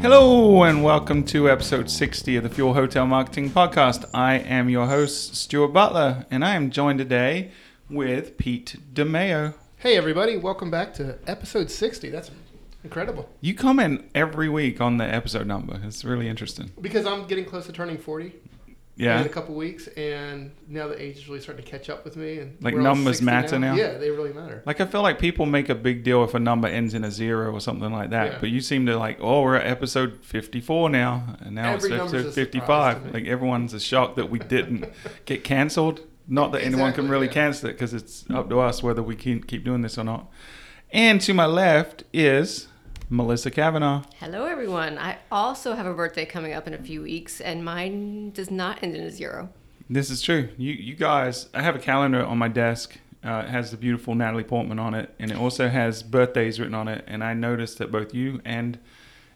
[0.00, 4.04] Hello and welcome to episode 60 of the Fuel Hotel Marketing Podcast.
[4.14, 7.50] I am your host, Stuart Butler, and I am joined today
[7.90, 9.54] with Pete DeMeo.
[9.78, 12.10] Hey, everybody, welcome back to episode 60.
[12.10, 12.30] That's
[12.84, 13.28] incredible.
[13.40, 15.80] You comment every week on the episode number.
[15.84, 16.70] It's really interesting.
[16.80, 18.32] Because I'm getting close to turning 40
[18.98, 19.20] Yeah.
[19.20, 22.16] in a couple weeks, and now the age is really starting to catch up with
[22.16, 22.38] me.
[22.38, 23.74] And Like numbers matter now?
[23.74, 24.62] Yeah, they really matter.
[24.64, 27.10] Like I feel like people make a big deal if a number ends in a
[27.10, 28.38] zero or something like that, Yeah.
[28.40, 32.00] but you seem to like, oh, we're at episode fifty-four now, and now Every it's
[32.00, 33.14] episode a surprise to fifty-five.
[33.14, 34.86] Like everyone's a shock that we didn't
[35.26, 36.00] get cancelled.
[36.26, 37.32] Not that anyone can really yeah.
[37.34, 40.28] cancel it because it's up to us whether we can keep doing this or not.
[40.90, 42.68] And to my left is
[43.08, 44.02] Melissa Kavanaugh.
[44.18, 44.98] Hello, everyone.
[44.98, 48.82] I also have a birthday coming up in a few weeks, and mine does not
[48.82, 49.48] end in a zero.
[49.88, 50.48] This is true.
[50.58, 52.98] You you guys, I have a calendar on my desk.
[53.24, 56.74] Uh, it has the beautiful Natalie Portman on it, and it also has birthdays written
[56.74, 57.04] on it.
[57.06, 58.78] And I noticed that both you and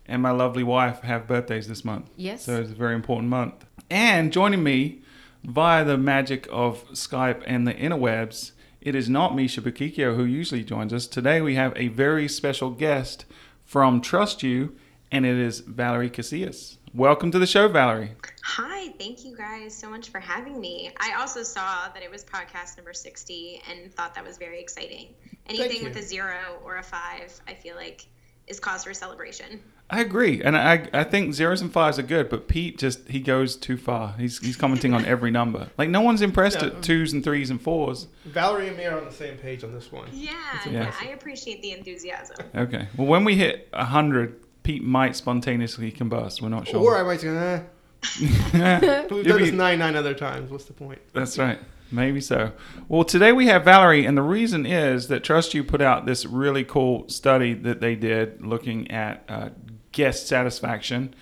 [0.04, 2.10] and my lovely wife have birthdays this month.
[2.16, 2.44] Yes.
[2.44, 3.64] So it's a very important month.
[3.88, 5.02] And joining me
[5.44, 10.64] via the magic of Skype and the interwebs, it is not Misha Bakikio who usually
[10.64, 11.06] joins us.
[11.06, 13.24] Today we have a very special guest
[13.70, 14.72] from TrustYou,
[15.12, 16.78] and it is Valerie Casillas.
[16.92, 18.10] Welcome to the show, Valerie.
[18.42, 20.90] Hi, thank you guys so much for having me.
[20.98, 25.14] I also saw that it was podcast number 60 and thought that was very exciting.
[25.48, 28.08] Anything with a zero or a five, I feel like,
[28.48, 29.62] is cause for celebration.
[29.92, 33.18] I agree, and I I think zeros and fives are good, but Pete just he
[33.20, 34.14] goes too far.
[34.18, 35.68] He's he's commenting on every number.
[35.76, 36.68] Like no one's impressed Yeah.
[36.68, 38.06] at twos and threes and fours.
[38.24, 40.08] Valerie and me are on the same page on this one.
[40.12, 40.30] Yeah,
[40.70, 42.36] yeah, I appreciate the enthusiasm.
[42.54, 46.40] Okay, well when we hit hundred, Pete might spontaneously combust.
[46.40, 46.80] We're not sure.
[46.80, 47.60] Or I might say, eh,
[48.54, 50.50] Yeah, we've you'll done this be- 99 other times.
[50.50, 51.00] What's the point?
[51.12, 51.58] That's right.
[51.92, 52.52] Maybe so.
[52.88, 56.62] Well, today we have Valerie, and the reason is that TrustYou put out this really
[56.62, 59.48] cool study that they did looking at uh,
[59.92, 61.14] guest satisfaction.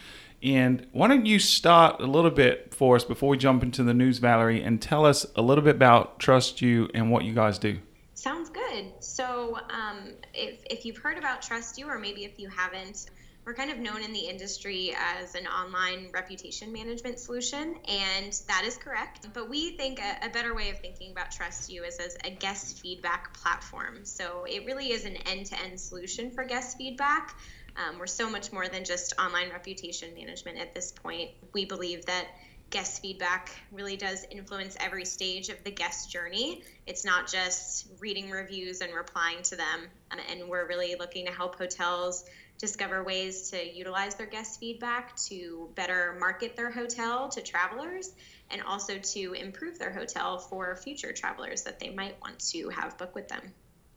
[0.42, 3.94] And why don't you start a little bit for us before we jump into the
[3.94, 7.78] news, Valerie, and tell us a little bit about TrustYou and what you guys do?
[8.14, 8.92] Sounds good.
[9.00, 13.10] So, um, if, if you've heard about TrustYou, or maybe if you haven't,
[13.44, 18.64] we're kind of known in the industry as an online reputation management solution, and that
[18.66, 19.28] is correct.
[19.32, 22.80] But we think a, a better way of thinking about TrustYou is as a guest
[22.80, 24.04] feedback platform.
[24.04, 27.36] So, it really is an end to end solution for guest feedback.
[27.78, 31.30] Um, we're so much more than just online reputation management at this point.
[31.52, 32.26] We believe that
[32.70, 36.62] guest feedback really does influence every stage of the guest journey.
[36.86, 39.88] It's not just reading reviews and replying to them.
[40.10, 42.24] Um, and we're really looking to help hotels
[42.58, 48.12] discover ways to utilize their guest feedback to better market their hotel to travelers
[48.50, 52.98] and also to improve their hotel for future travelers that they might want to have
[52.98, 53.42] book with them.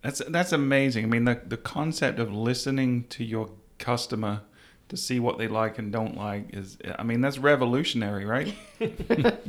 [0.04, 1.06] That's that's amazing.
[1.06, 4.42] I mean, the the concept of listening to your customer
[4.90, 8.54] to see what they like and don't like is, I mean, that's revolutionary, right?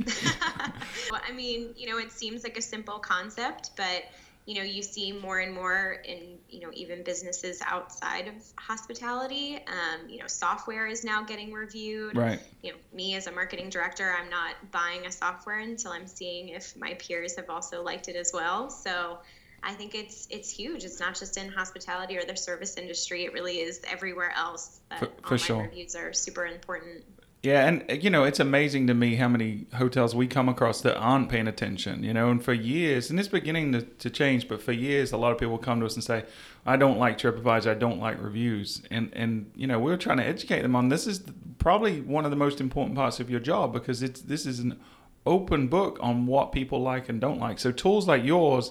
[1.12, 4.04] Well, I mean, you know, it seems like a simple concept, but
[4.46, 9.56] you know, you see more and more in you know even businesses outside of hospitality.
[9.68, 12.16] Um, you know, software is now getting reviewed.
[12.16, 12.40] Right.
[12.62, 16.48] You know, me as a marketing director, I'm not buying a software until I'm seeing
[16.48, 18.70] if my peers have also liked it as well.
[18.70, 19.18] So.
[19.64, 20.84] I think it's it's huge.
[20.84, 23.24] It's not just in hospitality or the service industry.
[23.24, 24.80] It really is everywhere else.
[24.90, 25.62] That For- for sure.
[25.62, 27.04] reviews are super important.
[27.42, 30.96] Yeah, and you know, it's amazing to me how many hotels we come across that
[30.96, 34.62] aren't paying attention, you know, and for years, and it's beginning to, to change, but
[34.62, 36.24] for years, a lot of people come to us and say,
[36.64, 38.82] I don't like TripAdvisor, I don't like reviews.
[38.92, 41.24] And, and you know, we're trying to educate them on this is
[41.58, 44.78] probably one of the most important parts of your job because it's this is an
[45.26, 47.58] open book on what people like and don't like.
[47.58, 48.70] So tools like yours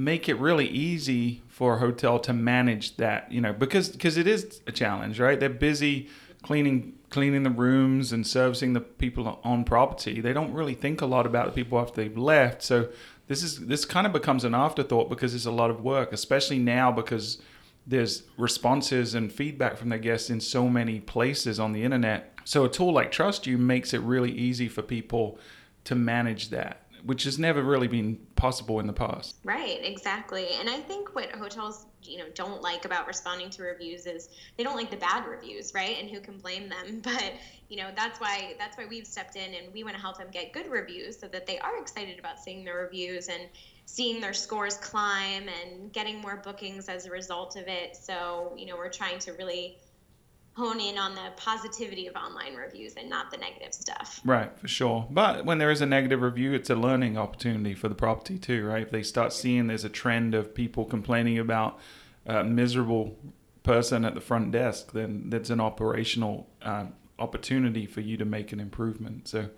[0.00, 4.26] make it really easy for a hotel to manage that, you know, because because it
[4.26, 5.38] is a challenge, right?
[5.38, 6.08] They're busy
[6.42, 10.20] cleaning cleaning the rooms and servicing the people on property.
[10.20, 12.62] They don't really think a lot about the people after they've left.
[12.62, 12.88] So
[13.28, 16.58] this is this kind of becomes an afterthought because it's a lot of work, especially
[16.58, 17.42] now because
[17.86, 22.32] there's responses and feedback from their guests in so many places on the internet.
[22.44, 25.38] So a tool like TrustYou makes it really easy for people
[25.84, 29.36] to manage that, which has never really been possible in the past.
[29.44, 30.48] Right, exactly.
[30.58, 34.64] And I think what hotels, you know, don't like about responding to reviews is they
[34.64, 35.96] don't like the bad reviews, right?
[35.98, 37.02] And who can blame them?
[37.10, 37.34] But,
[37.68, 40.28] you know, that's why that's why we've stepped in and we want to help them
[40.30, 43.42] get good reviews so that they are excited about seeing the reviews and
[43.86, 47.96] seeing their scores climb and getting more bookings as a result of it.
[47.96, 49.78] So, you know, we're trying to really
[50.60, 54.20] hone in on the positivity of online reviews and not the negative stuff.
[54.24, 55.06] Right, for sure.
[55.10, 58.66] But when there is a negative review, it's a learning opportunity for the property too,
[58.66, 58.82] right?
[58.82, 61.78] If they start seeing there's a trend of people complaining about
[62.26, 63.16] a miserable
[63.62, 66.86] person at the front desk, then that's an operational uh,
[67.18, 69.28] opportunity for you to make an improvement.
[69.28, 69.48] So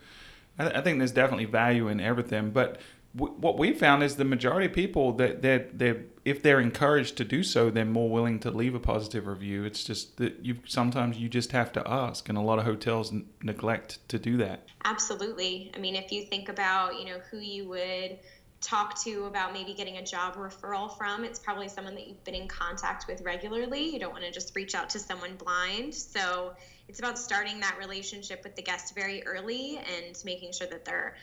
[0.58, 2.50] I, I think there's definitely value in everything.
[2.50, 2.81] But
[3.14, 7.25] what we found is the majority of people that they they if they're encouraged to
[7.25, 9.64] do so, they're more willing to leave a positive review.
[9.64, 13.12] It's just that you sometimes you just have to ask, and a lot of hotels
[13.12, 14.67] n- neglect to do that.
[14.85, 15.70] Absolutely.
[15.75, 18.19] I mean, if you think about you know who you would
[18.62, 22.35] talk to about maybe getting a job referral from, it's probably someone that you've been
[22.35, 23.93] in contact with regularly.
[23.93, 25.94] You don't want to just reach out to someone blind.
[25.94, 26.55] So
[26.88, 31.17] it's about starting that relationship with the guest very early and making sure that they're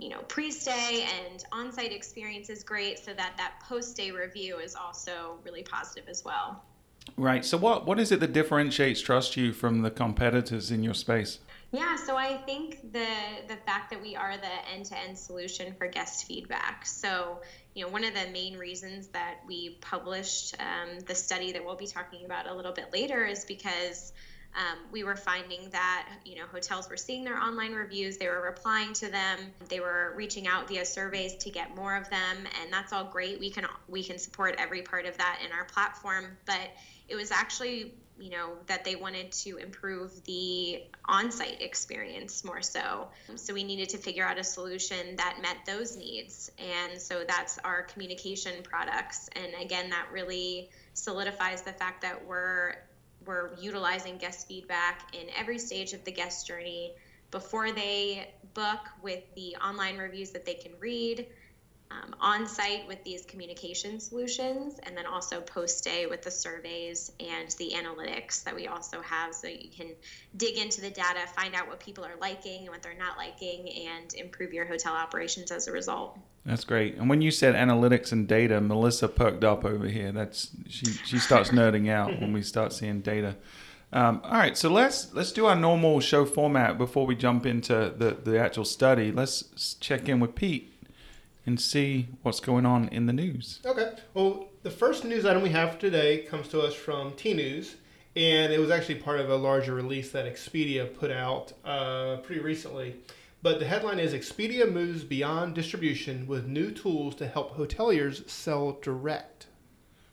[0.00, 5.38] you know pre-stay and on-site experience is great so that that post-stay review is also
[5.44, 6.64] really positive as well.
[7.16, 7.44] Right.
[7.44, 11.38] So what what is it that differentiates TrustYou from the competitors in your space?
[11.72, 13.06] Yeah, so I think the
[13.46, 16.84] the fact that we are the end-to-end solution for guest feedback.
[16.84, 17.40] So,
[17.74, 21.76] you know, one of the main reasons that we published um, the study that we'll
[21.76, 24.12] be talking about a little bit later is because
[24.56, 28.42] um, we were finding that you know hotels were seeing their online reviews, they were
[28.42, 29.38] replying to them,
[29.68, 33.38] they were reaching out via surveys to get more of them, and that's all great.
[33.38, 36.70] We can we can support every part of that in our platform, but
[37.08, 43.08] it was actually you know that they wanted to improve the on-site experience more so
[43.34, 47.58] so we needed to figure out a solution that met those needs and so that's
[47.64, 52.74] our communication products and again that really solidifies the fact that we're
[53.30, 56.92] we're utilizing guest feedback in every stage of the guest journey
[57.30, 61.24] before they book with the online reviews that they can read
[61.90, 67.10] um, on site with these communication solutions, and then also post day with the surveys
[67.18, 69.34] and the analytics that we also have.
[69.34, 69.88] So you can
[70.36, 73.68] dig into the data, find out what people are liking and what they're not liking,
[73.88, 76.18] and improve your hotel operations as a result.
[76.46, 76.96] That's great.
[76.96, 80.12] And when you said analytics and data, Melissa perked up over here.
[80.12, 83.36] That's she she starts nerding out when we start seeing data.
[83.92, 87.92] Um, all right, so let's let's do our normal show format before we jump into
[87.96, 89.10] the the actual study.
[89.10, 90.72] Let's check in with Pete
[91.46, 93.60] and see what's going on in the news.
[93.64, 93.92] Okay.
[94.14, 97.74] Well, the first news item we have today comes to us from Tnooz,
[98.16, 102.40] and it was actually part of a larger release that Expedia put out uh, pretty
[102.42, 102.96] recently.
[103.42, 108.78] But the headline is Expedia moves beyond distribution with new tools to help hoteliers sell
[108.82, 109.46] direct,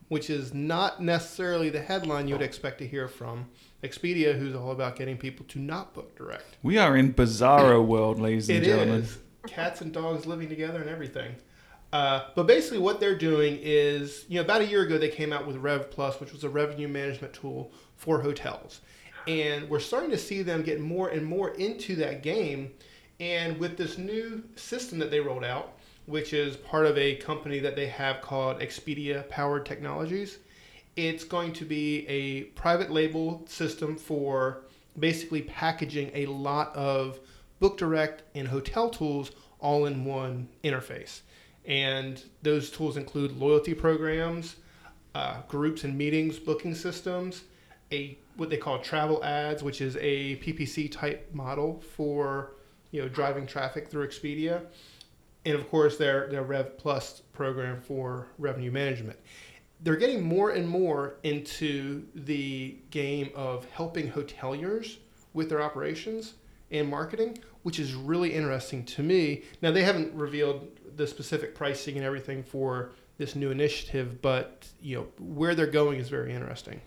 [0.08, 3.48] which is not necessarily the headline you would expect to hear from
[3.84, 6.56] Expedia, who's all about getting people to not book direct.
[6.64, 9.02] We are in bizarro world, ladies and It gentlemen.
[9.02, 11.36] is cats and dogs living together and everything.
[11.94, 15.32] Uh, but basically, what they're doing is, you know, about a year ago they came
[15.32, 18.82] out with Rev Plus, which was a revenue management tool for hotels,
[19.28, 22.72] and we're starting to see them get more and more into that game.
[23.20, 27.60] And with this new system that they rolled out, which is part of a company
[27.60, 30.40] that they have called Expedia Powered Technologies,
[30.96, 34.64] it's going to be a private label system for
[35.00, 37.20] basically packaging a lot of
[37.60, 41.22] book direct and hotel tools all in one interface.
[41.66, 44.58] And those tools include loyalty programs,
[45.16, 47.44] uh, groups and meetings booking systems,
[47.92, 52.54] a what they call travel ads, which is a PPC type model for
[52.92, 54.62] you know driving traffic through Expedia,
[55.46, 59.18] and of course their their Rev Plus program for revenue management.
[59.82, 64.98] They're getting more and more into the game of helping hoteliers
[65.34, 66.34] with their operations
[66.72, 69.44] and marketing, which is really interesting to me.
[69.62, 74.96] Now they haven't revealed the specific pricing and everything for this new initiative, but you
[74.96, 76.82] know where they're going is very interesting.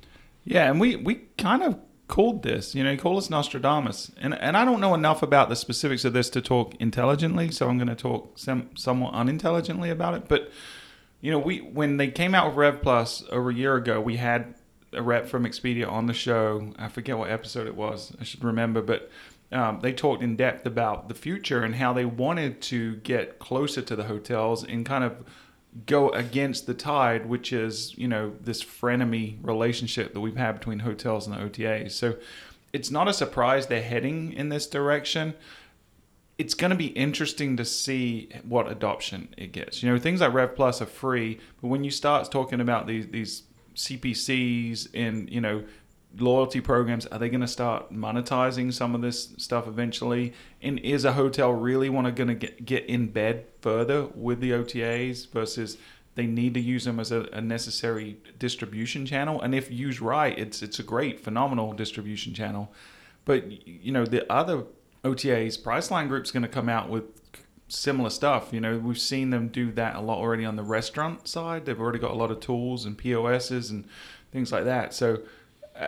[0.44, 4.56] Yeah, and we we kind of called this, you know, call us Nostradamus, and and
[4.56, 7.88] I don't know enough about the specifics of this to talk intelligently, so I'm going
[7.88, 10.28] to talk some, somewhat unintelligently about it.
[10.28, 10.50] But
[11.20, 14.16] you know, we when they came out with Rev Plus over a year ago, we
[14.16, 14.54] had
[14.92, 16.72] a rep from Expedia on the show.
[16.78, 18.12] I forget what episode it was.
[18.20, 19.10] I should remember, but
[19.52, 23.82] um, they talked in depth about the future and how they wanted to get closer
[23.82, 25.24] to the hotels and kind of
[25.86, 30.80] go against the tide, which is you know this frenemy relationship that we've had between
[30.80, 31.92] hotels and the OTAs.
[31.92, 32.16] So
[32.72, 35.34] it's not a surprise they're heading in this direction.
[36.38, 39.82] It's going to be interesting to see what adoption it gets.
[39.82, 43.08] You know, things like Rev Plus are free, but when you start talking about these
[43.08, 43.42] these
[43.74, 45.64] CPCs and you know
[46.18, 51.04] loyalty programs are they going to start monetizing some of this stuff eventually and is
[51.04, 55.30] a hotel really want to going to get, get in bed further with the otas
[55.30, 55.76] versus
[56.16, 59.40] they need to use them as a, a necessary distribution channel.
[59.40, 62.72] And if used right, it's it's a great, phenomenal distribution channel.
[63.24, 64.64] But you know, the other
[65.04, 67.04] OTAs, Priceline Group's going to come out with
[67.68, 68.52] similar stuff.
[68.52, 71.64] You know, we've seen them do that a lot already on the restaurant side.
[71.64, 73.86] They've already got a lot of tools and POSs and
[74.32, 74.92] things like that.
[74.92, 75.20] So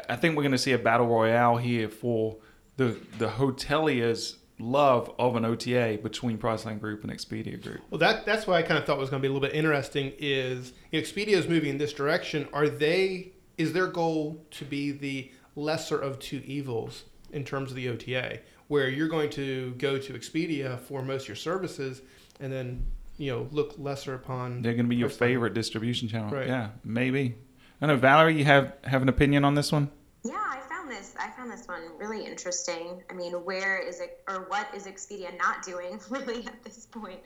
[0.08, 2.36] I think we're going to see a battle royale here for
[2.76, 7.80] the the hoteliers love of an OTA between Priceline Group and Expedia Group.
[7.90, 9.56] Well, that that's why I kind of thought was going to be a little bit
[9.56, 10.12] interesting.
[10.18, 12.48] Is you know, Expedia is moving in this direction.
[12.52, 13.32] Are they?
[13.58, 18.40] Is their goal to be the lesser of two evils in terms of the OTA,
[18.68, 22.02] where you're going to go to Expedia for most of your services,
[22.40, 22.86] and then
[23.18, 24.62] you know look lesser upon.
[24.62, 26.30] They're going to be your favorite distribution channel.
[26.30, 26.46] Right.
[26.46, 27.36] Yeah, maybe.
[27.82, 29.90] I know, Valerie, you have have an opinion on this one?
[30.22, 31.16] Yeah, I found this.
[31.18, 33.02] I found this one really interesting.
[33.10, 37.18] I mean, where is it, or what is Expedia not doing really at this point?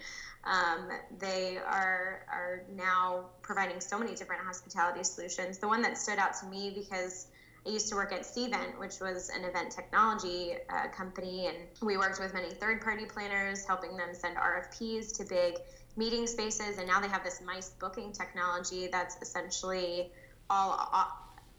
[0.44, 5.58] Um, they are are now providing so many different hospitality solutions.
[5.58, 7.26] The one that stood out to me because
[7.66, 11.98] I used to work at Cvent, which was an event technology uh, company, and we
[11.98, 15.56] worked with many third party planners, helping them send RFPs to big
[15.98, 16.78] meeting spaces.
[16.78, 20.12] And now they have this nice booking technology that's essentially
[20.50, 21.12] all au-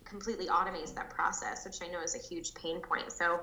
[0.06, 3.12] completely automates that process, which I know is a huge pain point.
[3.12, 3.40] So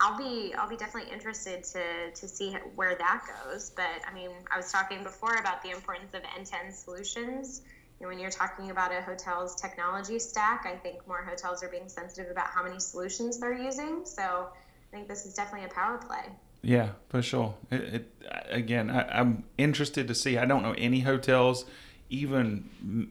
[0.00, 3.70] I'll be I'll be definitely interested to to see where that goes.
[3.70, 7.62] But I mean, I was talking before about the importance of end-to-end solutions.
[7.98, 12.30] When you're talking about a hotel's technology stack, I think more hotels are being sensitive
[12.30, 14.02] about how many solutions they're using.
[14.04, 16.30] So I think this is definitely a power play.
[16.62, 17.54] Yeah, for sure.
[17.72, 18.12] It, it
[18.50, 20.38] again, I, I'm interested to see.
[20.38, 21.64] I don't know any hotels
[22.10, 23.10] even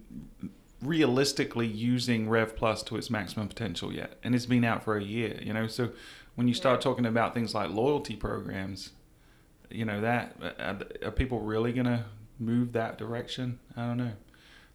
[0.81, 5.03] realistically using Rev Plus to its maximum potential yet, and it's been out for a
[5.03, 5.39] year.
[5.41, 5.89] You know, so
[6.35, 8.91] when you start talking about things like loyalty programs,
[9.69, 12.05] you know that are, are people really gonna
[12.39, 13.59] move that direction?
[13.75, 14.13] I don't know.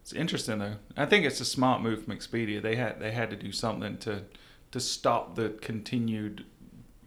[0.02, 0.76] It's interesting though.
[0.96, 2.60] I think it's a smart move from Expedia.
[2.60, 4.24] They had they had to do something to
[4.72, 6.44] to stop the continued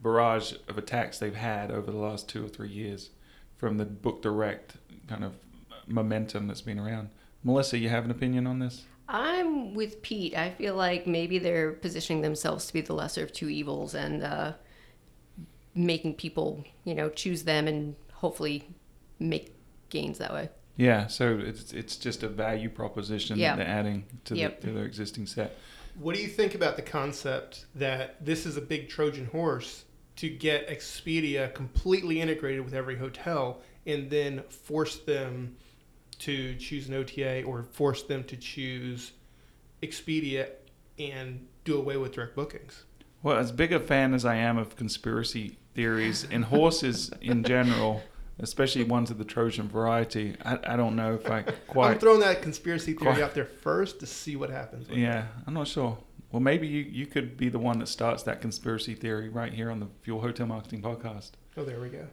[0.01, 3.09] barrage of attacks they've had over the last two or three years
[3.57, 5.33] from the book direct kind of
[5.87, 7.09] momentum that's been around.
[7.45, 8.83] Melissa, you have an opinion on this?
[9.07, 10.35] I'm with Pete.
[10.35, 14.23] I feel like maybe they're positioning themselves to be the lesser of two evils and
[14.23, 14.53] uh,
[15.75, 18.67] making people, you know, choose them and hopefully
[19.19, 19.53] make
[19.89, 20.49] gains that way.
[20.75, 23.55] Yeah, so it's it's just a value proposition Yeah.
[23.55, 24.61] that they're adding to, Yep.
[24.61, 25.55] the, to their existing set.
[25.99, 29.85] What do you think about the concept that this is a big Trojan horse
[30.17, 35.55] to get Expedia completely integrated with every hotel and then force them
[36.19, 39.11] to choose an OTA or force them to choose
[39.83, 40.49] Expedia
[40.97, 42.85] and do away with direct bookings?
[43.23, 48.01] Well, as big a fan as I am of conspiracy theories and horses in general,
[48.39, 51.91] especially ones of the Trojan variety, I, I don't know if I quite.
[51.93, 54.87] I'm throwing that conspiracy theory Quite- out there first to see what happens.
[54.89, 54.97] it.
[54.97, 55.97] Yeah, I'm not sure.
[56.31, 59.71] Well, maybe you, you could be the one that starts that conspiracy theory right here
[59.71, 61.31] on the Fuel Hotel Marketing Podcast.
[61.55, 62.05] Oh, there we go.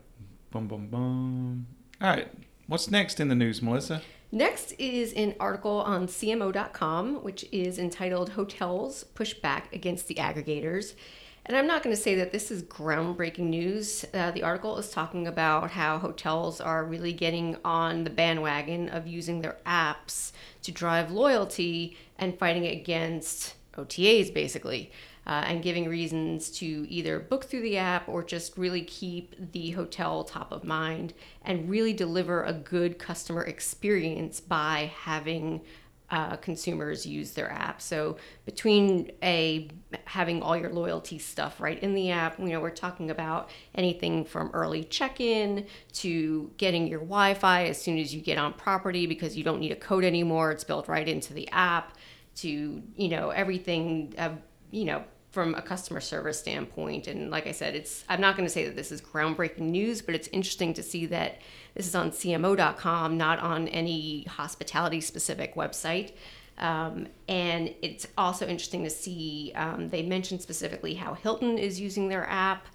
[0.50, 1.66] Boom, boom, boom.
[2.00, 2.28] All right.
[2.66, 4.02] What's next in the news, Melissa?
[4.30, 10.94] Next is an article on CMO.com, which is entitled Hotels Push Back Against the Aggregators.
[11.44, 14.04] And I'm not going to say that this is groundbreaking news.
[14.14, 19.08] Uh, the article is talking about how hotels are really getting on the bandwagon of
[19.08, 20.30] using their apps
[20.62, 24.92] to drive loyalty and fighting against OTAs, basically,
[25.26, 29.70] uh, and giving reasons to either book through the app or just really keep the
[29.70, 35.60] hotel top of mind and really deliver a good customer experience by having
[36.12, 37.80] uh, consumers use their app.
[37.80, 39.70] So between a
[40.04, 44.26] having all your loyalty stuff right in the app, you know, we're talking about anything
[44.26, 49.38] from early check-in to getting your Wi-Fi as soon as you get on property because
[49.38, 50.52] you don't need a code anymore.
[50.52, 51.96] It's built right into the app.
[52.36, 52.48] To
[52.96, 54.30] you know everything, uh,
[54.70, 57.06] you know from a customer service standpoint.
[57.06, 60.02] And like I said, it's I'm not going to say that this is groundbreaking news,
[60.02, 61.40] but it's interesting to see that
[61.74, 66.12] this is on CMO.com, not on any hospitality specific website.
[66.58, 72.08] Um, and it's also interesting to see um, they mentioned specifically how Hilton is using
[72.08, 72.66] their app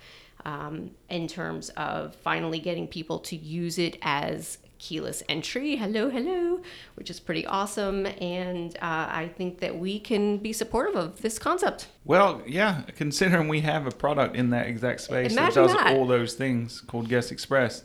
[0.43, 5.75] um, in terms of finally getting people to use it as keyless entry.
[5.75, 6.61] Hello, hello,
[6.95, 8.05] which is pretty awesome.
[8.05, 11.87] And uh, I think that we can be supportive of this concept.
[12.05, 15.95] Well, yeah, considering we have a product in that exact space that does that.
[15.95, 17.83] all those things called Guest Express,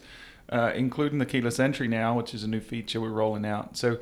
[0.48, 3.76] uh, including the keyless entry now, which is a new feature we're rolling out.
[3.76, 3.98] So,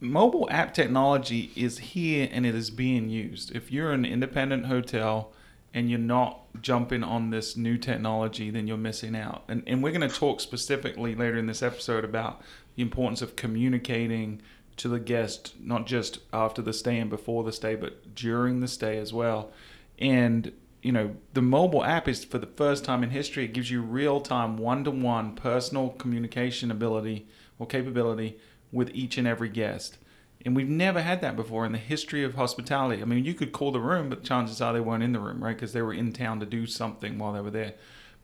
[0.00, 3.54] mobile app technology is here and it is being used.
[3.54, 5.32] If you're an independent hotel
[5.74, 9.44] and you're not jumping on this new technology, then you're missing out.
[9.48, 12.42] And, and we're going to talk specifically later in this episode about
[12.76, 14.42] the importance of communicating
[14.76, 18.68] to the guest, not just after the stay and before the stay, but during the
[18.68, 19.52] stay as well.
[19.98, 20.52] And
[20.82, 23.82] you know, the mobile app is for the first time in history, it gives you
[23.82, 27.26] real time, one to one personal communication ability
[27.58, 28.38] or capability
[28.72, 29.98] with each and every guest.
[30.44, 33.02] And we've never had that before in the history of hospitality.
[33.02, 35.42] I mean, you could call the room, but chances are they weren't in the room,
[35.44, 35.54] right?
[35.54, 37.74] Because they were in town to do something while they were there.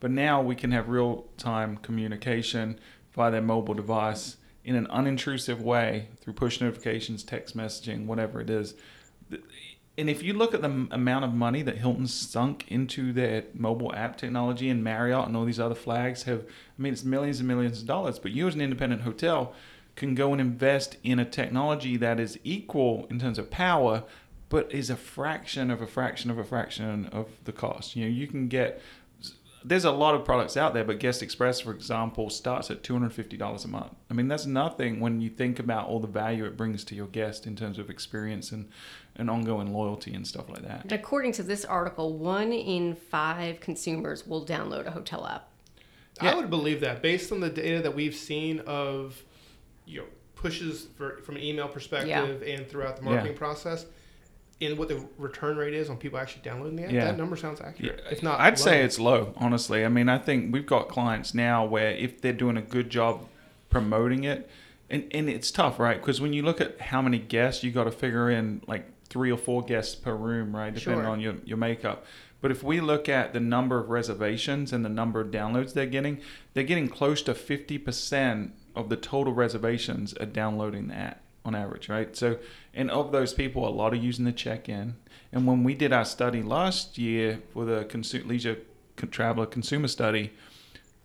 [0.00, 2.78] But now we can have real time communication
[3.14, 8.50] via their mobile device in an unintrusive way through push notifications, text messaging, whatever it
[8.50, 8.75] is
[9.99, 13.94] and if you look at the amount of money that Hilton sunk into their mobile
[13.94, 17.49] app technology and Marriott and all these other flags have, I mean, it's millions and
[17.49, 18.18] millions of dollars.
[18.18, 19.54] But you, as an independent hotel,
[19.96, 24.04] can go and invest in a technology that is equal in terms of power,
[24.48, 27.96] but is a fraction of a fraction of a fraction of the cost.
[27.96, 28.80] You know, you can get
[29.66, 33.64] there's a lot of products out there, but Guest Express, for example, starts at $250
[33.64, 33.92] a month.
[34.08, 37.08] I mean, that's nothing when you think about all the value it brings to your
[37.08, 38.68] guest in terms of experience and,
[39.16, 40.92] and ongoing loyalty and stuff like that.
[40.92, 45.48] According to this article, one in five consumers will download a hotel app.
[46.22, 46.30] Yeah.
[46.30, 49.20] I would believe that based on the data that we've seen of
[49.86, 52.54] you know pushes for, from an email perspective yeah.
[52.54, 53.38] and throughout the marketing yeah.
[53.38, 53.86] process
[54.60, 57.04] and what the return rate is on people actually downloading the app, yeah.
[57.04, 58.00] that number sounds accurate.
[58.04, 58.12] Yeah.
[58.12, 58.64] If not, I'd low.
[58.64, 59.34] say it's low.
[59.36, 62.88] Honestly, I mean, I think we've got clients now where if they're doing a good
[62.88, 63.26] job
[63.68, 64.48] promoting it,
[64.88, 66.00] and and it's tough, right?
[66.00, 69.30] Because when you look at how many guests, you got to figure in like three
[69.30, 70.72] or four guests per room, right?
[70.72, 71.10] Depending sure.
[71.10, 72.06] on your your makeup.
[72.40, 75.86] But if we look at the number of reservations and the number of downloads they're
[75.86, 76.20] getting,
[76.54, 81.54] they're getting close to fifty percent of the total reservations are downloading the app on
[81.54, 82.14] average, right?
[82.16, 82.38] So,
[82.75, 84.97] and of those people, a lot are using the check-in.
[85.33, 88.59] And when we did our study last year for the consumer, leisure
[89.11, 90.33] traveler consumer study,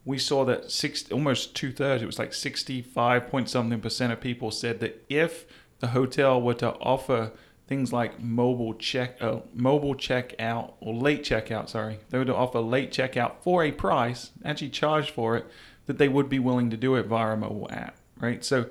[0.04, 4.20] we saw that six, almost two thirds, it was like 65 point something percent of
[4.20, 5.46] people said that if
[5.80, 7.32] the hotel were to offer
[7.68, 12.60] things like mobile check, uh, mobile checkout or late checkout, sorry, they were to offer
[12.60, 15.46] late checkout for a price, actually charge for it,
[15.92, 18.46] that they would be willing to do it via a mobile app, right?
[18.46, 18.68] So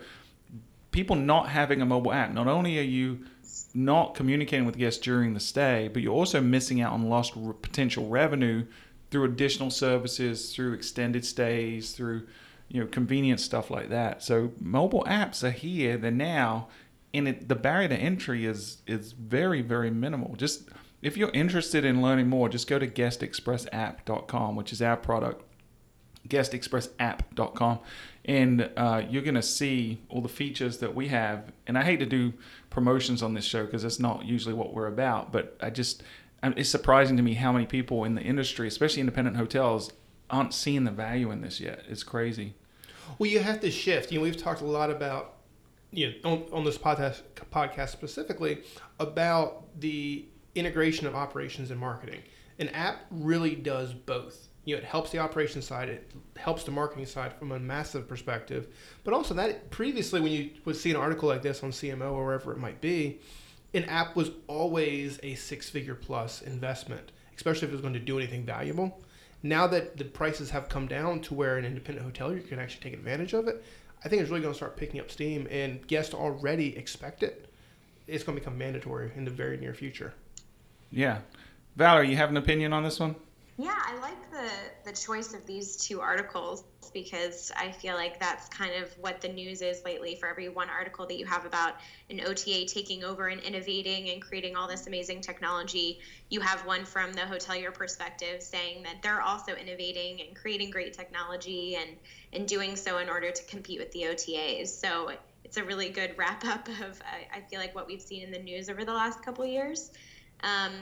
[0.91, 3.27] people not having a mobile app, not only are you
[3.75, 7.53] not communicating with guests during the stay, but you're also missing out on lost re-
[7.61, 8.65] potential revenue
[9.11, 12.27] through additional services, through extended stays, through
[12.69, 14.23] you know convenient stuff like that.
[14.23, 16.69] So mobile apps are here, they're now,
[17.13, 20.37] and it, the barrier to entry is is very very minimal.
[20.37, 20.71] Just
[21.03, 25.45] if you're interested in learning more, just go to guestexpressapp.com, which is our product
[26.31, 27.81] guestexpressapp.com
[28.25, 31.53] and uh, you're going to see all the features that we have.
[31.67, 32.33] And i hate to do
[32.71, 36.03] promotions on this show because that's not usually what we're about but i just
[36.43, 39.93] it's surprising to me how many people in the industry especially independent hotels
[40.31, 41.83] aren't seeing the value in this yet.
[41.89, 42.55] It's crazy.
[43.19, 44.13] Well you have to shift.
[44.13, 45.35] You know we've talked a lot about
[45.91, 48.63] you know on, on this podcast podcast specifically
[48.99, 52.23] about the integration of operations and marketing.
[52.59, 56.71] An app really does both you know, it helps the operation side, it helps the
[56.71, 58.69] marketing side from a massive perspective.
[59.05, 62.25] But also that previously, when you would see an article like this on CMO or
[62.25, 63.21] wherever it might be,
[63.73, 68.19] an app was always a six-figure plus investment, especially if it was going to do
[68.19, 69.01] anything valuable.
[69.43, 72.83] Now that the prices have come down to where an independent hotel you can actually
[72.83, 73.65] take advantage of it,
[74.05, 77.47] I think it's really going to start picking up steam, and guests already expect it.
[78.07, 80.15] It's going to become mandatory in the very near future.
[80.91, 81.21] Yeah,
[81.77, 83.15] Valerie, you have an opinion on this one?
[83.63, 84.49] Yeah, I like the
[84.91, 89.29] the choice of these two articles because I feel like that's kind of what the
[89.29, 90.15] news is lately.
[90.15, 91.75] For every one article that you have about
[92.09, 96.87] an OTA taking over and innovating and creating all this amazing technology, you have one
[96.87, 101.99] from the hotelier perspective saying that they're also innovating and creating great technology and
[102.33, 104.69] and doing so in order to compete with the OTAs.
[104.69, 105.11] So
[105.45, 108.39] it's a really good wrap up of I, feel like what we've seen in the
[108.39, 109.91] news over the last couple years.
[110.43, 110.73] Um,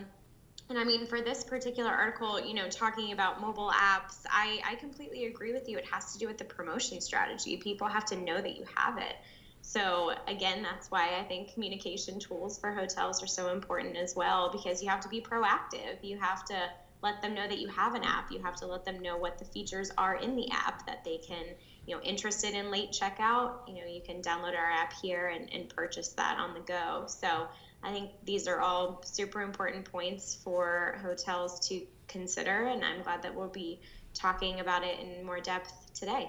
[0.68, 4.74] and I mean, for this particular article, you know, talking about mobile apps, I, I
[4.74, 5.78] completely agree with you.
[5.78, 7.56] It has to do with the promotion strategy.
[7.56, 9.14] People have to know that you have it.
[9.62, 14.50] So, again, that's why I think communication tools for hotels are so important as well
[14.52, 16.02] because you have to be proactive.
[16.02, 16.68] You have to
[17.02, 18.30] let them know that you have an app.
[18.30, 21.18] You have to let them know what the features are in the app that they
[21.18, 21.44] can,
[21.86, 23.52] you know, interested in late checkout.
[23.66, 27.04] You know, you can download our app here and, and purchase that on the go.
[27.06, 27.48] So,
[27.82, 33.22] I think these are all super important points for hotels to consider, and I'm glad
[33.22, 33.80] that we'll be
[34.14, 36.28] talking about it in more depth today.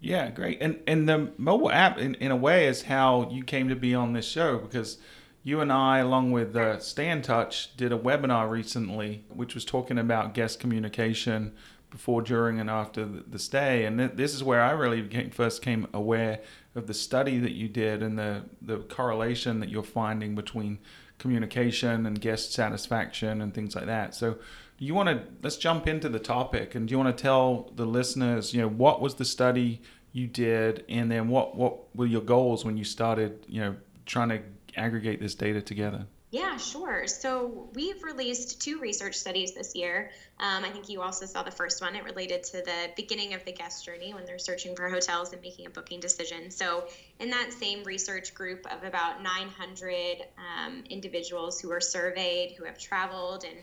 [0.00, 0.58] Yeah, great.
[0.60, 3.94] And and the mobile app, in, in a way, is how you came to be
[3.94, 4.98] on this show because
[5.42, 10.32] you and I, along with uh, StayNTouch, did a webinar recently, which was talking about
[10.32, 11.52] guest communication
[11.90, 13.84] before, during, and after the, the stay.
[13.84, 16.40] And th- this is where I really became, first came aware
[16.74, 20.78] of the study that you did and the the correlation that you're finding between
[21.18, 24.14] communication and guest satisfaction and things like that.
[24.14, 24.36] So
[24.78, 27.86] you want to let's jump into the topic and do you want to tell the
[27.86, 29.80] listeners, you know, what was the study
[30.12, 34.28] you did and then what what were your goals when you started, you know, trying
[34.30, 34.40] to
[34.76, 36.06] aggregate this data together?
[36.34, 37.06] Yeah, sure.
[37.06, 40.10] So we've released two research studies this year.
[40.40, 41.94] Um, I think you also saw the first one.
[41.94, 45.40] It related to the beginning of the guest journey when they're searching for hotels and
[45.40, 46.50] making a booking decision.
[46.50, 46.88] So,
[47.20, 52.80] in that same research group of about 900 um, individuals who were surveyed, who have
[52.80, 53.56] traveled and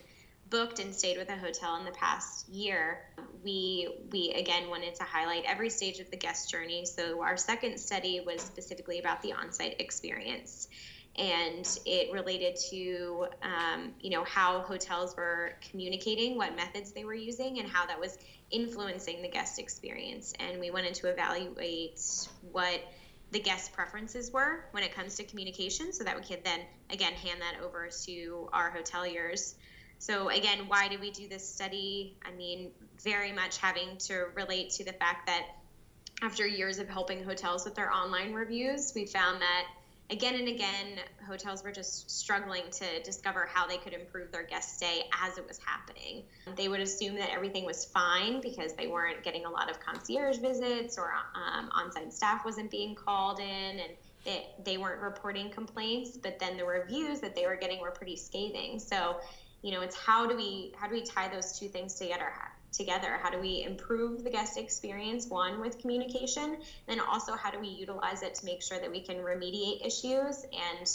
[0.50, 3.02] booked and stayed with a hotel in the past year,
[3.44, 6.86] we we again wanted to highlight every stage of the guest journey.
[6.86, 10.70] So our second study was specifically about the on-site experience
[11.18, 17.14] and it related to um, you know how hotels were communicating what methods they were
[17.14, 18.18] using and how that was
[18.52, 20.34] influencing the guest experience.
[20.40, 22.02] And we wanted to evaluate
[22.52, 22.82] what
[23.32, 27.14] the guest preferences were when it comes to communication so that we could then again
[27.14, 29.56] hand that over to our hoteliers.
[30.00, 32.18] So again why did we do this study?
[32.26, 32.72] I mean
[33.04, 35.48] very much having to relate to the fact that
[36.22, 39.66] after years of helping hotels with their online reviews we found that
[40.12, 44.76] again and again, hotels were just struggling to discover how they could improve their guest
[44.78, 46.24] stay as it was happening.
[46.56, 50.38] They would assume that everything was fine because they weren't getting a lot of concierge
[50.38, 53.46] visits or um, on site staff wasn't being called in
[53.80, 53.92] and
[54.26, 58.18] they, they weren't reporting complaints, but then the reviews that they were getting were pretty
[58.18, 58.80] scathing.
[58.80, 59.18] So,
[59.64, 62.32] you know, it's how do we how do we tie those two things together?
[62.72, 63.20] Together?
[63.22, 66.58] How do we improve the guest experience, one, with communication,
[66.88, 70.46] and also how do we utilize it to make sure that we can remediate issues
[70.54, 70.90] and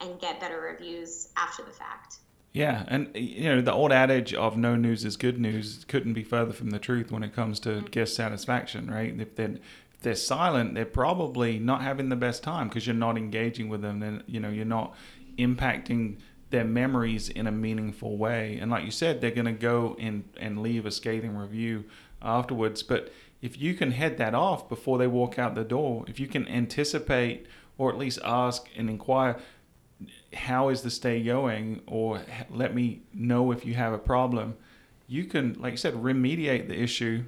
[0.00, 2.18] and get better reviews after the fact?
[2.52, 6.24] Yeah, and you know the old adage of "no news is good news" couldn't be
[6.24, 7.86] further from the truth when it comes to mm-hmm.
[7.86, 9.14] guest satisfaction, right?
[9.18, 9.58] If they're
[9.94, 13.82] if they're silent, they're probably not having the best time because you're not engaging with
[13.82, 14.94] them, and you know you're not
[15.38, 16.16] impacting
[16.50, 18.58] their memories in a meaningful way.
[18.60, 21.84] And like you said, they're going to go and, and leave a scathing review
[22.22, 22.82] afterwards.
[22.82, 26.26] But if you can head that off before they walk out the door, if you
[26.26, 27.46] can anticipate
[27.78, 29.38] or at least ask and inquire,
[30.32, 31.82] how is the stay going?
[31.86, 34.56] Or let me know if you have a problem.
[35.08, 37.24] You can, like you said, remediate the issue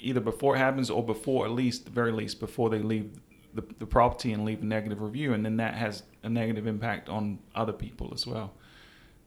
[0.00, 3.18] either before it happens or before, at least, the very least, before they leave
[3.54, 5.32] the, the property and leave a negative review.
[5.32, 8.52] And then that has a negative impact on other people as well.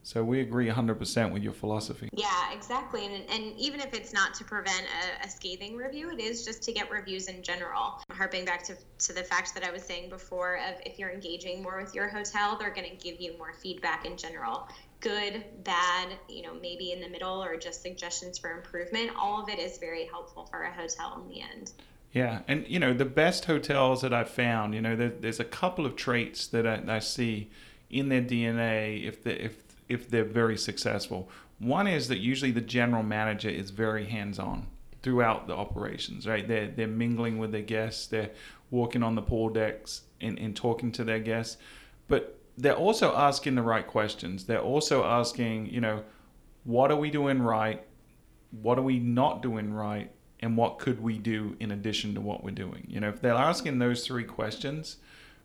[0.06, 2.10] So we agree 100% with your philosophy.
[2.14, 3.06] Yeah, exactly.
[3.06, 6.62] And, and even if it's not to prevent a, a, scathing review, it is just
[6.64, 8.02] to get reviews in general.
[8.12, 11.64] Harping back to, to the fact that I was saying before of if you're engaging
[11.64, 14.68] more with your hotel, they're going to give you more feedback in general.
[15.00, 19.12] Good, bad, you know, maybe in the middle or just suggestions for improvement.
[19.18, 21.72] All of it is very helpful for a hotel in the end.
[22.12, 25.46] Yeah, and you know the best hotels that I've found, you know, there, there's a
[25.46, 27.50] couple of traits that I, I see
[27.90, 31.30] in their DNA if the if if they're very successful.
[31.60, 34.68] One is that usually the general manager is very hands-on
[35.02, 36.48] throughout the operations, right?
[36.48, 38.32] They're they're mingling with their guests, they're
[38.72, 41.58] walking on the pool decks and, and talking to their guests,
[42.08, 44.46] but they're also asking the right questions.
[44.46, 46.04] They're also asking, you know,
[46.64, 47.86] what are we doing right?
[48.62, 50.12] What are we not doing right?
[50.40, 52.86] And what could we do in addition to what we're doing?
[52.88, 54.98] You know, if they're asking those three questions,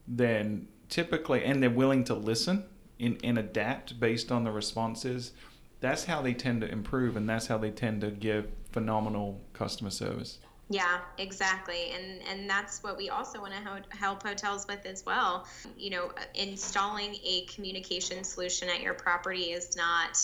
[0.06, 2.64] then typically, and they're willing to listen,
[3.00, 5.32] and, and adapt based on the responses,
[5.80, 9.90] that's how they tend to improve and that's how they tend to give phenomenal customer
[9.90, 10.38] service.
[10.70, 11.92] Yeah, exactly.
[11.92, 15.46] And and that's what we also want to help hotels with as well.
[15.78, 20.18] You know, installing a communication solution at your property is not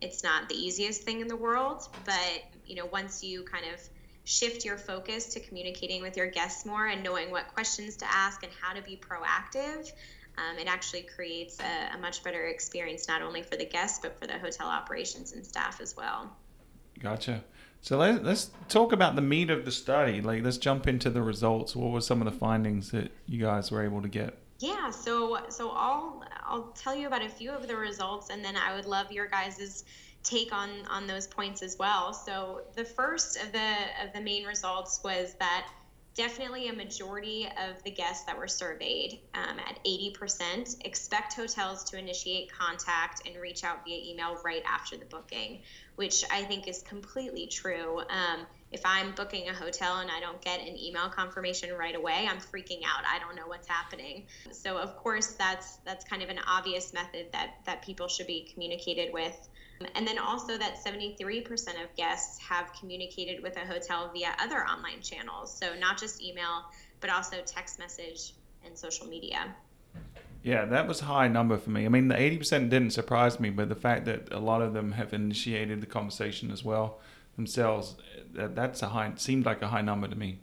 [0.00, 3.80] it's not the easiest thing in the world, but you know, once you kind of
[4.22, 8.44] shift your focus to communicating with your guests more and knowing what questions to ask
[8.44, 9.90] and how to be proactive,
[10.38, 14.18] um, it actually creates a, a, much better experience not only for the guests but
[14.18, 16.36] for the hotel operations and staff as well.
[16.98, 17.42] Gotcha.
[17.82, 20.20] So let, let's talk about the meat of the study.
[20.20, 21.74] Like, let's jump into the results.
[21.74, 24.36] What were some of the findings that you guys were able to get?
[24.58, 28.56] Yeah, so so I'll I'll tell you about a few of the results, and then
[28.56, 29.84] I would love your guys's
[30.22, 32.12] take on on those points as well.
[32.12, 33.72] So the first of the
[34.04, 35.66] of the main results was that
[36.14, 41.98] definitely a majority of the guests that were surveyed um, at 80% expect hotels to
[41.98, 45.60] initiate contact and reach out via email right after the booking
[45.96, 47.98] which i think is completely true.
[48.00, 52.26] Um, if i'm booking a hotel and i don't get an email confirmation right away
[52.28, 53.04] i'm freaking out.
[53.06, 54.26] I don't know what's happening.
[54.52, 58.48] So of course that's that's kind of an obvious method that that people should be
[58.52, 59.48] communicated with
[59.94, 65.00] and then also that 73% of guests have communicated with a hotel via other online
[65.00, 65.56] channels.
[65.56, 66.64] So not just email,
[67.00, 69.54] but also text message and social media.
[70.42, 71.84] Yeah, that was a high number for me.
[71.84, 74.92] I mean, the 80% didn't surprise me, but the fact that a lot of them
[74.92, 76.98] have initiated the conversation as well
[77.36, 77.96] themselves,
[78.32, 80.38] that, that's a high, seemed like a high number to me.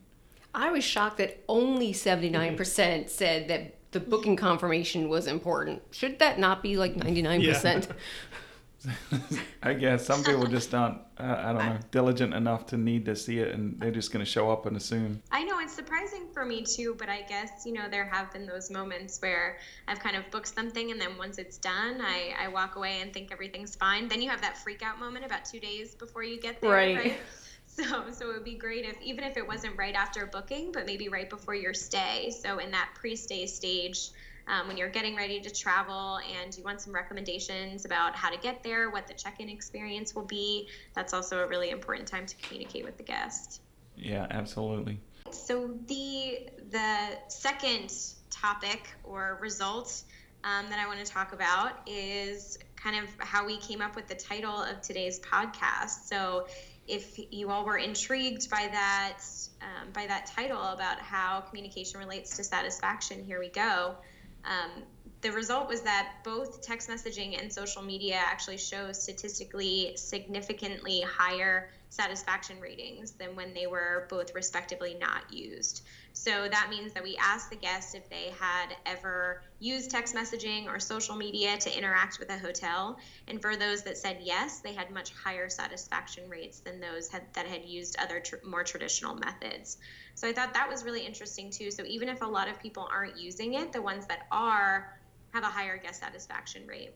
[0.53, 3.07] I was shocked that only 79% mm-hmm.
[3.07, 5.81] said that the booking confirmation was important.
[5.91, 7.87] Should that not be like 99%?
[9.63, 13.15] I guess some people just aren't, uh, I don't know, diligent enough to need to
[13.15, 15.21] see it and they're just going to show up and assume.
[15.31, 18.45] I know it's surprising for me too, but I guess, you know, there have been
[18.45, 22.47] those moments where I've kind of booked something and then once it's done, I, I
[22.47, 24.07] walk away and think everything's fine.
[24.07, 26.95] Then you have that freak out moment about two days before you get there, Right.
[26.95, 27.19] right?
[27.69, 30.87] So, so it would be great if even if it wasn't right after booking, but
[30.87, 32.31] maybe right before your stay.
[32.31, 34.09] So in that pre-stay stage,
[34.47, 38.37] um, when you're getting ready to travel and you want some recommendations about how to
[38.37, 42.35] get there, what the check-in experience will be, that's also a really important time to
[42.37, 43.61] communicate with the guest.
[43.95, 44.99] Yeah, absolutely.
[45.31, 47.91] So the the second
[48.29, 50.03] topic or result
[50.43, 54.07] um, that I want to talk about is kind of how we came up with
[54.07, 56.05] the title of today's podcast.
[56.05, 56.47] So
[56.87, 59.19] if you all were intrigued by that
[59.61, 63.97] um, by that title about how communication relates to satisfaction, here we go.
[64.45, 64.83] Um,
[65.21, 71.69] the result was that both text messaging and social media actually show statistically significantly higher
[71.89, 75.81] satisfaction ratings than when they were both respectively not used.
[76.17, 80.65] So that means that we asked the guests if they had ever used text messaging
[80.65, 82.97] or social media to interact with a hotel.
[83.27, 87.21] And for those that said yes, they had much higher satisfaction rates than those had,
[87.35, 89.77] that had used other tr- more traditional methods.
[90.15, 91.69] So I thought that was really interesting too.
[91.69, 94.87] So even if a lot of people aren't using it, the ones that are
[95.33, 96.95] have a higher guest satisfaction rate.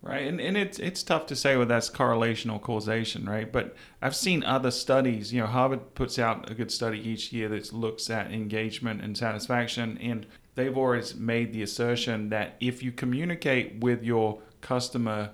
[0.00, 3.50] Right, and, and it's it's tough to say whether that's correlation or causation, right?
[3.50, 5.32] But I've seen other studies.
[5.32, 9.18] You know, Harvard puts out a good study each year that looks at engagement and
[9.18, 15.30] satisfaction, and they've always made the assertion that if you communicate with your customer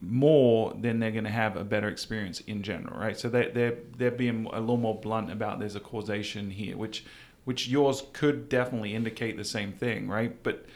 [0.00, 3.18] more, then they're going to have a better experience in general, right?
[3.18, 7.04] So they they're they're being a little more blunt about there's a causation here, which
[7.46, 10.40] which yours could definitely indicate the same thing, right?
[10.44, 10.66] But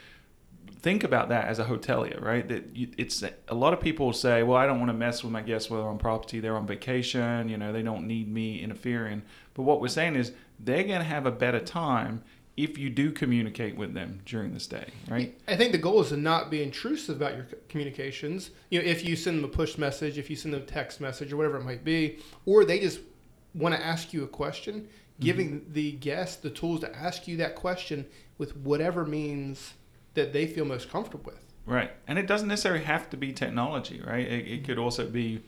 [0.83, 2.47] think about that as a hotelier, right?
[2.47, 5.31] That you, it's a lot of people say, "Well, I don't want to mess with
[5.31, 6.39] my guests while they're on property.
[6.39, 7.49] They're on vacation.
[7.49, 9.23] You know, they don't need me interfering."
[9.55, 12.23] But what we're saying is they're going to have a better time
[12.55, 15.35] if you do communicate with them during the stay, right?
[15.47, 18.51] I think the goal is to not be intrusive about your communications.
[18.69, 21.01] You know, if you send them a push message, if you send them a text
[21.01, 22.99] message, or whatever it might be, or they just
[23.55, 24.87] want to ask you a question,
[25.19, 25.73] giving mm-hmm.
[25.73, 28.05] the guest the tools to ask you that question
[28.37, 29.73] with whatever means
[30.13, 31.43] that they feel most comfortable with.
[31.65, 31.91] Right.
[32.07, 34.27] And it doesn't necessarily have to be technology, right?
[34.27, 35.43] It, it could also be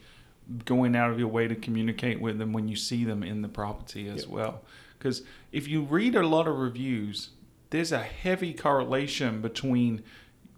[0.63, 3.47] going out of your way to communicate with them when you see them in the
[3.47, 4.29] property as Yep.
[4.29, 4.61] well.
[4.97, 7.29] Because if you read a lot of reviews,
[7.69, 10.03] there's a heavy correlation between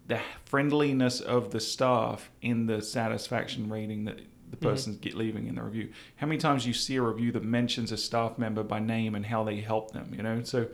[0.06, 4.68] the friendliness of the staff and the satisfaction rating that the mm-hmm.
[4.68, 5.90] person's get leaving in the review.
[6.16, 9.26] How many times you see a review that mentions a staff member by name and
[9.26, 10.42] how they help them, you know?
[10.44, 10.68] So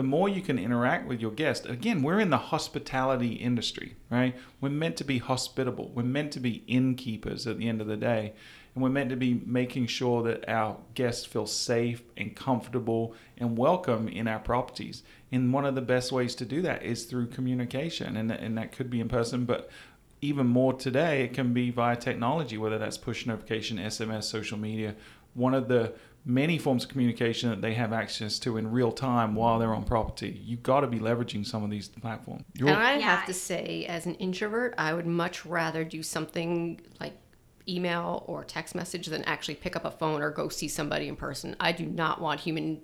[0.00, 4.34] the more you can interact with your guest, again, we're in the hospitality industry, right?
[4.58, 5.92] We're meant to be hospitable.
[5.94, 8.32] We're meant to be innkeepers at the end of the day.
[8.74, 13.58] And we're meant to be making sure that our guests feel safe and comfortable and
[13.58, 15.02] welcome in our properties.
[15.32, 18.16] And one of the best ways to do that is through communication.
[18.16, 19.68] And, and that could be in person, but
[20.22, 24.94] even more today, it can be via technology, whether that's push notification, SMS, social media.
[25.34, 25.92] One of the
[26.24, 29.84] many forms of communication that they have access to in real time while they're on
[29.84, 30.40] property.
[30.44, 32.44] You've got to be leveraging some of these platforms.
[32.54, 33.00] You're- And I Yeah.
[33.16, 37.14] have to say, as an introvert, I would much rather do something like
[37.68, 41.16] email or text message than actually pick up a phone or go see somebody in
[41.16, 41.56] person.
[41.60, 42.80] I do not want human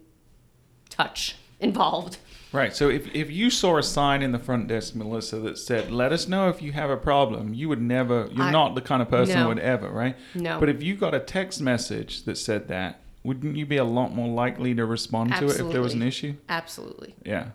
[0.88, 2.18] touch involved.
[2.53, 2.75] Right.
[2.75, 6.12] So if, if you saw a sign in the front desk, Melissa, that said, let
[6.12, 9.03] us know if you have a problem, you would never, you're I- not the kind
[9.03, 9.42] of person No.
[9.42, 10.16] who would ever, right?
[10.35, 10.59] No.
[10.61, 14.15] But if you got a text message that said that, wouldn't you be a lot
[14.15, 16.35] more likely to respond to it if there was an issue?
[16.49, 17.15] Absolutely.
[17.25, 17.49] Yeah.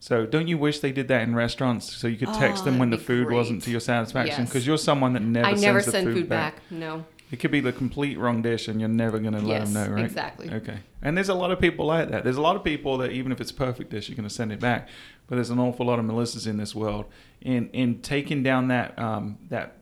[0.00, 2.78] So don't you wish they did that in restaurants so you could text Oh, them
[2.80, 3.36] when the food great.
[3.36, 4.40] wasn't to your satisfaction?
[4.42, 4.48] Yes.
[4.48, 6.54] Because you're someone that never I sends never the send food, food back.
[6.56, 6.62] back.
[6.70, 7.04] No.
[7.30, 9.86] It could be the complete wrong dish, and you're never going to let Yes, them
[9.88, 10.04] know, right?
[10.04, 10.50] exactly.
[10.52, 10.78] Okay.
[11.00, 12.24] And there's a lot of people like that.
[12.24, 14.34] There's a lot of people that even if it's a perfect dish, you're going to
[14.34, 14.88] send it back.
[15.28, 17.06] But there's an awful lot of Melissas in this world,
[17.40, 19.76] and in taking down that um, that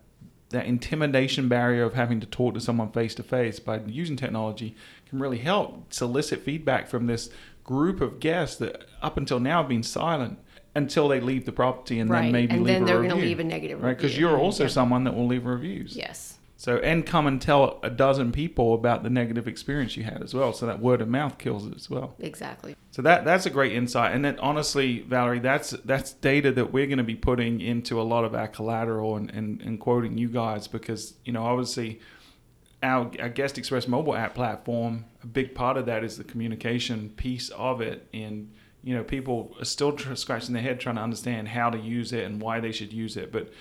[0.50, 4.76] that intimidation barrier of having to talk to someone face to face by using technology
[5.10, 7.28] can really help solicit feedback from this
[7.64, 10.38] group of guests that up until now have been silent
[10.74, 12.22] until they leave the property and right.
[12.22, 14.16] then maybe and leave then a they're going to leave a negative review right because
[14.16, 14.68] you're also Yeah.
[14.70, 16.38] someone that will leave reviews Yes.
[16.56, 20.34] So and come and tell a dozen people about the negative experience you had as
[20.34, 20.52] well.
[20.52, 22.14] So that word of mouth kills it as well.
[22.18, 22.76] Exactly.
[22.90, 24.14] So that that's a great insight.
[24.14, 28.04] And then honestly, Valerie, that's that's data that we're going to be putting into a
[28.04, 31.98] lot of our collateral and, and, and quoting you guys because you know obviously
[32.82, 37.10] our, our Guest Express mobile app platform, a big part of that is the communication
[37.10, 38.08] piece of it.
[38.12, 42.12] And you know people are still scratching their head trying to understand how to use
[42.12, 43.52] it and why they should use it, but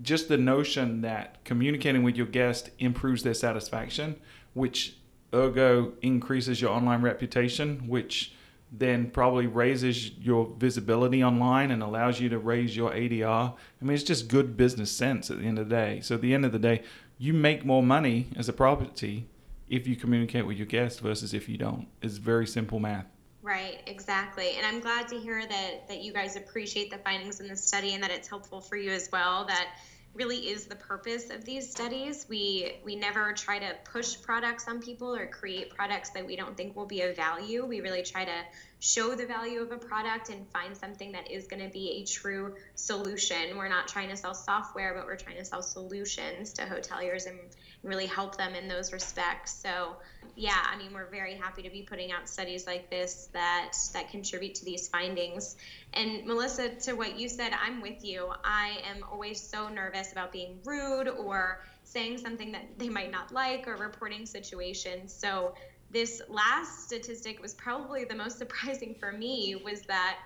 [0.00, 4.16] just the notion that communicating with your guest improves their satisfaction,
[4.54, 4.96] which
[5.34, 8.34] ergo increases your online reputation, which
[8.74, 13.52] then probably raises your visibility online and allows you to raise your ADR.
[13.52, 16.00] I mean, it's just good business sense at the end of the day.
[16.00, 16.82] So at the end of the day,
[17.22, 19.28] you make more money as a property
[19.68, 21.86] if you communicate with your guest versus if you don't.
[22.02, 23.06] It's very simple math.
[23.42, 24.56] Right, exactly.
[24.56, 27.94] And I'm glad to hear that that you guys appreciate the findings in the study
[27.94, 29.68] and that it's helpful for you as well that
[30.14, 32.26] really is the purpose of these studies.
[32.28, 36.56] We we never try to push products on people or create products that we don't
[36.56, 37.64] think will be of value.
[37.64, 38.38] We really try to
[38.82, 42.04] show the value of a product and find something that is going to be a
[42.04, 43.56] true solution.
[43.56, 47.38] We're not trying to sell software, but we're trying to sell solutions to hoteliers and
[47.84, 49.54] really help them in those respects.
[49.54, 49.94] So,
[50.34, 54.10] yeah, I mean, we're very happy to be putting out studies like this that that
[54.10, 55.54] contribute to these findings.
[55.94, 58.32] And Melissa, to what you said, I'm with you.
[58.42, 63.30] I am always so nervous about being rude or saying something that they might not
[63.30, 65.12] like or reporting situations.
[65.12, 65.54] So
[65.92, 70.18] this last statistic was probably the most surprising for me was that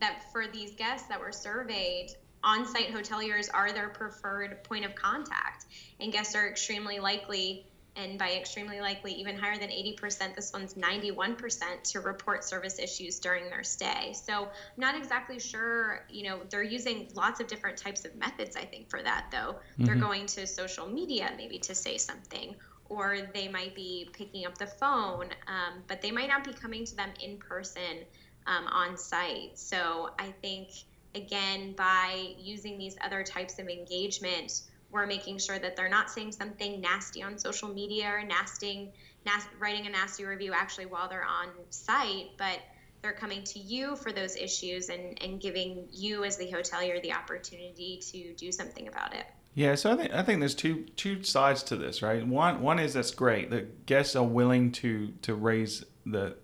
[0.00, 2.08] that for these guests that were surveyed
[2.44, 5.66] on-site hoteliers are their preferred point of contact.
[6.00, 10.74] And guests are extremely likely and by extremely likely even higher than 80% this one's
[10.74, 14.14] 91% to report service issues during their stay.
[14.14, 18.56] So i'm not exactly sure you know they're using lots of different types of methods
[18.56, 19.56] i think for that though.
[19.56, 19.84] Mm-hmm.
[19.84, 22.56] they're going to social media maybe to say something
[22.92, 26.84] or they might be picking up the phone, um, but they might not be coming
[26.84, 28.04] to them in person
[28.46, 29.58] um, on site.
[29.58, 30.68] So I think,
[31.14, 36.32] again, by using these other types of engagement, we're making sure that they're not saying
[36.32, 38.92] something nasty on social media or nasty,
[39.24, 42.58] nas- writing a nasty review actually while they're on site, but
[43.00, 47.12] they're coming to you for those issues and, and giving you as the hotelier the
[47.12, 49.24] opportunity to do something about it.
[49.54, 52.26] Yeah, so I think I think there's two two sides to this, right?
[52.26, 53.50] One one is that's great.
[53.50, 56.36] The guests are willing to to raise the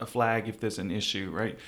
[0.00, 1.58] a flag if there's an issue, right?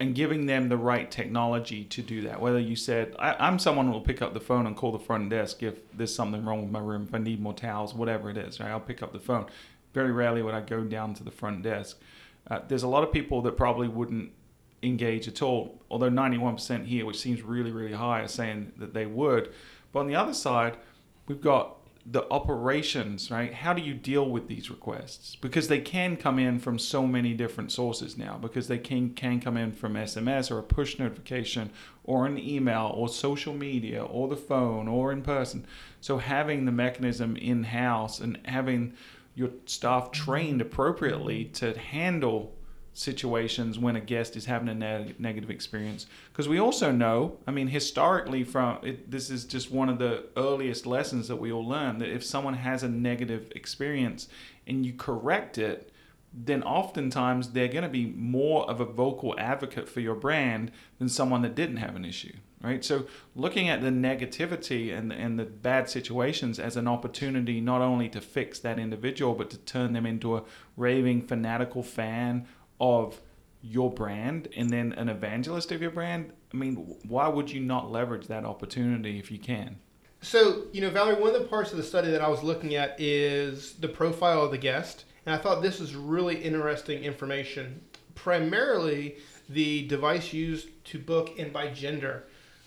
[0.00, 2.40] And giving them the right technology to do that.
[2.40, 4.98] Whether you said I, am someone who will pick up the phone and call the
[4.98, 8.30] front desk if there's something wrong with my room, if I need more towels, whatever
[8.30, 8.70] it is, right?
[8.70, 9.46] I'll pick up the phone.
[9.92, 12.00] Very rarely would I go down to the front desk.
[12.50, 14.32] Uh, there's a lot of people that probably wouldn't
[14.82, 19.04] engage at all, although 91% here, which seems really really high, are saying that they
[19.04, 19.52] would
[19.92, 20.76] but on the other side,
[21.26, 23.54] we've got the operations, right?
[23.54, 25.36] How do you deal with these requests?
[25.36, 29.40] Because they can come in from so many different sources now, because they can, can
[29.40, 31.70] come in from SMS or a push notification
[32.02, 35.64] or an email or social media or the phone or in person.
[36.00, 38.94] So having the mechanism in house and having
[39.34, 42.52] your staff trained appropriately to handle
[42.94, 46.06] situations when a guest is having a neg- negative experience.
[46.30, 50.24] Because we also know i mean historically from it, this is just one of the
[50.36, 54.28] earliest lessons that we all learn that if someone has a negative experience
[54.66, 55.90] and you correct it
[56.34, 61.08] then oftentimes they're going to be more of a vocal advocate for your brand than
[61.08, 62.84] someone that didn't have an issue right?
[62.84, 68.08] So looking at the negativity and, and the bad situations as an opportunity not only
[68.10, 70.44] to fix that individual but to turn them into a
[70.76, 72.46] raving fanatical fan
[72.82, 73.20] of
[73.62, 77.90] your brand and then an evangelist of your brand, I mean, why would you not
[77.90, 79.76] leverage that opportunity if you can?
[80.20, 82.74] So, you know, Valerie, one of the parts of the study that I was looking
[82.74, 85.04] at is the profile of the guest.
[85.24, 87.80] And I thought this was really interesting information.
[88.16, 89.16] Primarily,
[89.48, 92.24] the device used to book and by gender.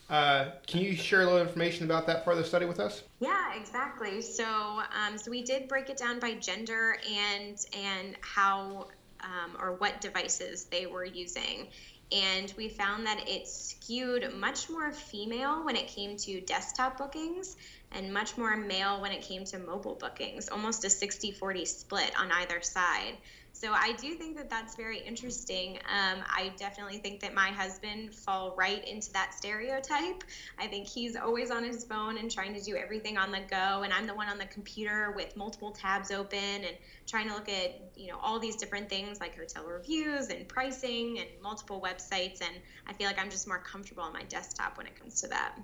[0.10, 3.04] Uh, can you share a little information about that part of the study with us?
[3.20, 4.22] Yeah, exactly.
[4.22, 8.88] So, um, so we did break it down by gender and and how
[9.22, 11.68] um, or what devices they were using.
[12.12, 17.58] And we found that it skewed much more female when it came to desktop bookings
[17.92, 22.12] and much more male when it came to mobile bookings, almost a 60 40 split
[22.20, 23.18] on either side.
[23.56, 25.78] So I do think that that's very interesting.
[25.90, 30.26] Um, I definitely think that my husband fall right into that stereotype.
[30.60, 33.84] I think he's always on his phone and trying to do everything on the go,
[33.84, 36.76] and I'm the one on the computer with multiple tabs open and
[37.08, 41.20] trying to look at you know all these different things like hotel reviews and pricing
[41.20, 42.42] and multiple websites.
[42.42, 45.30] And I feel like I'm just more comfortable on my desktop when it comes to
[45.30, 45.58] that.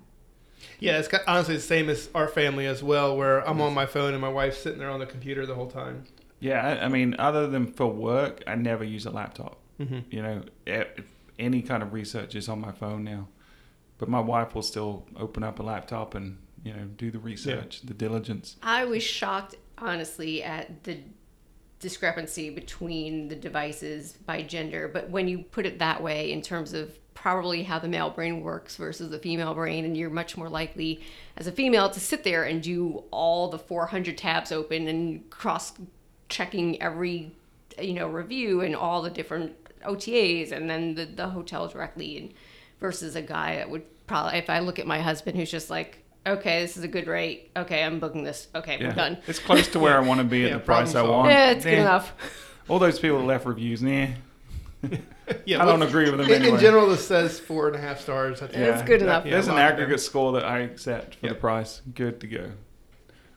[0.80, 4.14] Yeah, it's honestly the same as our family as well, where I'm on my phone
[4.14, 6.06] and my wife's sitting there on the computer the whole time.
[6.42, 9.58] Yeah, I, I mean, other than for work, I never use a laptop.
[9.78, 9.98] Mm-hmm.
[10.10, 11.02] You know, e-
[11.38, 13.28] any kind of research is on my phone now.
[13.98, 17.82] But my wife will still open up a laptop and you know do the research,
[17.82, 18.56] the diligence.
[18.60, 20.98] I was shocked, honestly, at the
[21.78, 24.90] discrepancy between the devices by gender.
[24.92, 28.40] But when you put it that way, in terms of probably how the male brain
[28.40, 31.00] works versus the female brain, and you're much more likely
[31.36, 35.72] as a female to sit there and do all the 400 tabs open and cross
[36.32, 37.30] checking every
[37.78, 39.52] you know review and all the different
[39.84, 42.34] OTAs and then the, the hotel directly and
[42.80, 45.98] versus a guy that would probably if I look at my husband who's just like
[46.26, 49.38] okay this is a good rate okay I'm booking this okay Yeah, we're done it's
[49.38, 51.28] close to where I want to be at the price I want.
[51.30, 52.12] yeah it's good enough
[52.68, 54.06] All those people that left reviews, nah.
[55.46, 56.54] Yeah, I don't agree with them in, anyway.
[56.54, 58.40] in general, this says four and a half stars.
[58.40, 58.74] That's Yeah.
[58.74, 59.24] It's good enough.
[59.24, 61.34] There's an aggregate score that I accept for Yep.
[61.34, 61.80] the price.
[61.94, 62.50] Good to go.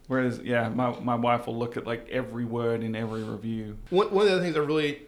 [0.08, 3.78] Whereas, yeah, my, my wife will look at like every word in every review.
[3.90, 5.02] One, one of the other things I really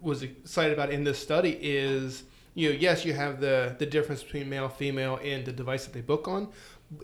[0.00, 4.22] was excited about in this study is, you know, yes, you have the the difference
[4.22, 6.48] between male, female, and the device that they book on.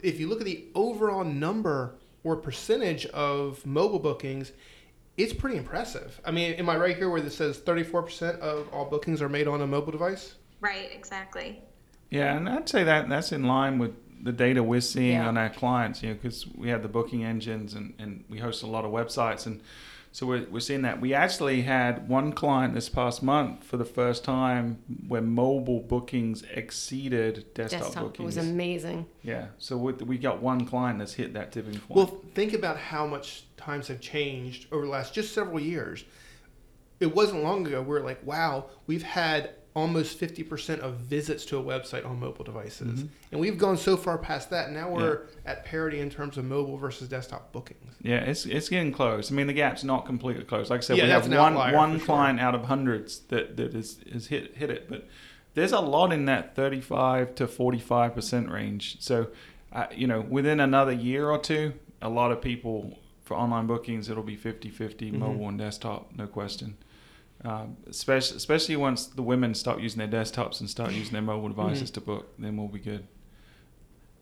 [0.02, 4.52] If you look at the overall number or percentage of mobile bookings,
[5.16, 6.20] it's pretty impressive.
[6.24, 9.48] I mean, am I right here where this says 34% of all bookings are made
[9.48, 10.36] on a mobile device?
[10.60, 11.62] Right, exactly.
[12.10, 13.92] Yeah, and I'd say that that's in line with
[14.22, 15.28] the data we're seeing Yeah.
[15.28, 18.62] on our clients, you know, because we have the booking engines and, and we host
[18.62, 19.46] a lot of websites.
[19.46, 19.60] And
[20.12, 21.00] so we're, we're seeing that.
[21.00, 26.44] We actually had one client this past month for the first time where mobile bookings
[26.54, 28.36] exceeded desktop, desktop it bookings.
[28.36, 31.96] was amazing yeah, so we, we got one client that's hit that tipping point.
[31.96, 36.04] Well, think about how much times have changed over the last just several years.
[37.00, 41.58] It wasn't long ago we are like, wow, we've had almost 50% of visits to
[41.58, 43.00] a website on mobile devices.
[43.04, 43.08] Mhm.
[43.32, 44.70] And we've gone so far past that.
[44.70, 47.94] Now we're at parity in terms of mobile versus desktop bookings.
[48.02, 49.32] Yeah, it's it's getting close.
[49.32, 50.68] I mean, the gap's not completely closed.
[50.70, 52.06] Like I said, Yeah, we have one one for sure.
[52.06, 55.06] client out of hundreds that that is is hit hit it, but
[55.54, 58.96] there's a lot in that 35 to 45 percent range.
[59.00, 59.28] So,
[59.72, 64.10] uh, you know, within another year or two, a lot of people for online bookings,
[64.10, 65.18] it'll be 50-50 Mhm.
[65.18, 66.74] mobile and desktop, no question.
[67.44, 71.48] Um, especially especially once the women stop using their desktops and start using their mobile
[71.48, 71.94] devices Mhm.
[71.94, 73.08] to book, then we'll be good.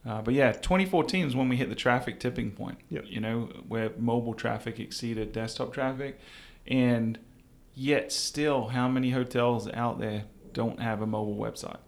[0.07, 2.79] Uh, but yeah, 2014 is when we hit the traffic tipping point.
[2.89, 3.05] Yep.
[3.09, 6.19] You know, where mobile traffic exceeded desktop traffic,
[6.67, 7.19] and
[7.75, 11.79] yet still, how many hotels out there don't have a mobile website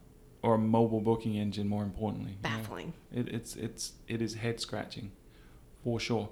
[0.43, 1.66] or a mobile booking engine?
[1.68, 2.57] More importantly, you know?
[2.59, 5.12] baffling It, it's it's it is head scratching,
[5.83, 6.18] for sure.
[6.28, 6.30] All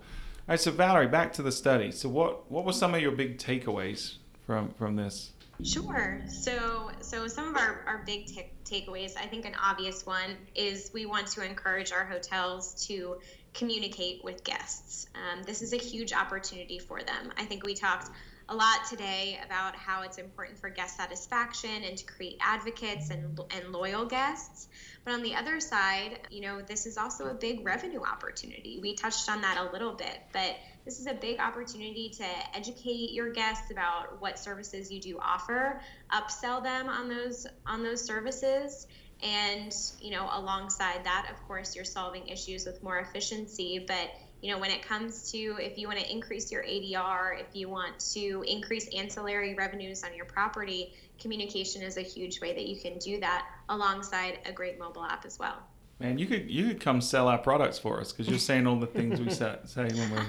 [0.48, 1.90] right, so Valerie, back to the study.
[1.90, 4.16] So what what were some of your big takeaways
[4.50, 5.30] from from this?
[5.62, 6.22] Sure.
[6.26, 10.90] So, so some of our, our big ta- takeaways, I think an obvious one is
[10.92, 13.18] we want to encourage our hotels to
[13.54, 15.06] communicate with guests.
[15.14, 17.30] Um, this is a huge opportunity for them.
[17.36, 18.10] I think we talked
[18.48, 23.38] a lot today about how it's important for guest satisfaction and to create advocates and,
[23.54, 24.66] and loyal guests.
[25.04, 28.80] But on the other side, you know, this is also a big revenue opportunity.
[28.82, 32.24] We touched on that a little bit, but this is a big opportunity to
[32.54, 35.80] educate your guests about what services you do offer,
[36.12, 38.86] upsell them on those on those services,
[39.22, 44.10] and you know, alongside that, of course, you're solving issues with more efficiency, but
[44.42, 47.68] you know, when it comes to if you want to increase your ADR, if you
[47.68, 52.80] want to increase ancillary revenues on your property, communication is a huge way that you
[52.80, 55.58] can do that alongside a great mobile app as well.
[55.98, 58.76] Man, you could you could come sell our products for us because you're saying all
[58.76, 60.26] the things we say, say when we're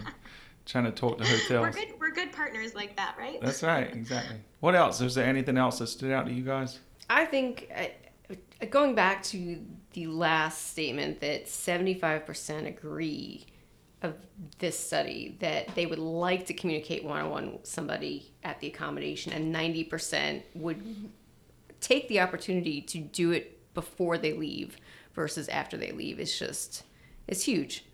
[0.66, 1.62] trying to talk to hotels.
[1.62, 3.39] We're good we're good partners like that, right?
[3.41, 4.38] That's right, exactly.
[4.59, 5.01] What else?
[5.01, 6.80] Is there anything else that stood out to you guys?
[7.09, 8.36] I think uh,
[8.70, 9.59] going back to
[9.93, 13.45] the last statement that 75% agree
[14.01, 14.16] of
[14.59, 19.53] this study that they would like to communicate one-on-one with somebody at the accommodation and
[19.53, 20.82] 90% would
[21.80, 24.78] take the opportunity to do it before they leave
[25.14, 26.84] versus after they leave it's just
[27.28, 27.86] it's huge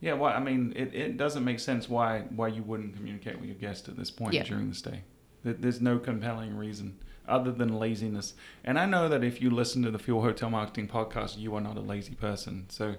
[0.00, 3.46] Yeah, well, I mean, it, it doesn't make sense why why you wouldn't communicate with
[3.48, 4.42] your guest at this point Yeah.
[4.44, 5.02] during the stay.
[5.42, 8.34] There- There's no compelling reason other than laziness.
[8.62, 11.60] And I know that if you listen to the Fuel Hotel Marketing podcast, you are
[11.60, 12.66] not a lazy person.
[12.68, 12.96] So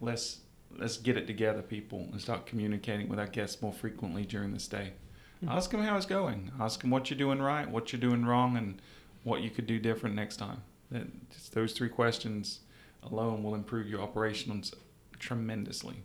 [0.00, 0.40] let's
[0.78, 4.58] let's get it together, people, and start communicating with our guests more frequently during the
[4.58, 4.94] stay.
[5.40, 5.50] Hmm.
[5.50, 6.50] Ask them how it's going.
[6.58, 8.80] Ask them what you're doing right, what you're doing wrong, and
[9.22, 10.62] what you could do different next time.
[10.90, 12.60] That, just those three questions
[13.02, 14.72] alone will improve your operations
[15.18, 15.96] tremendously.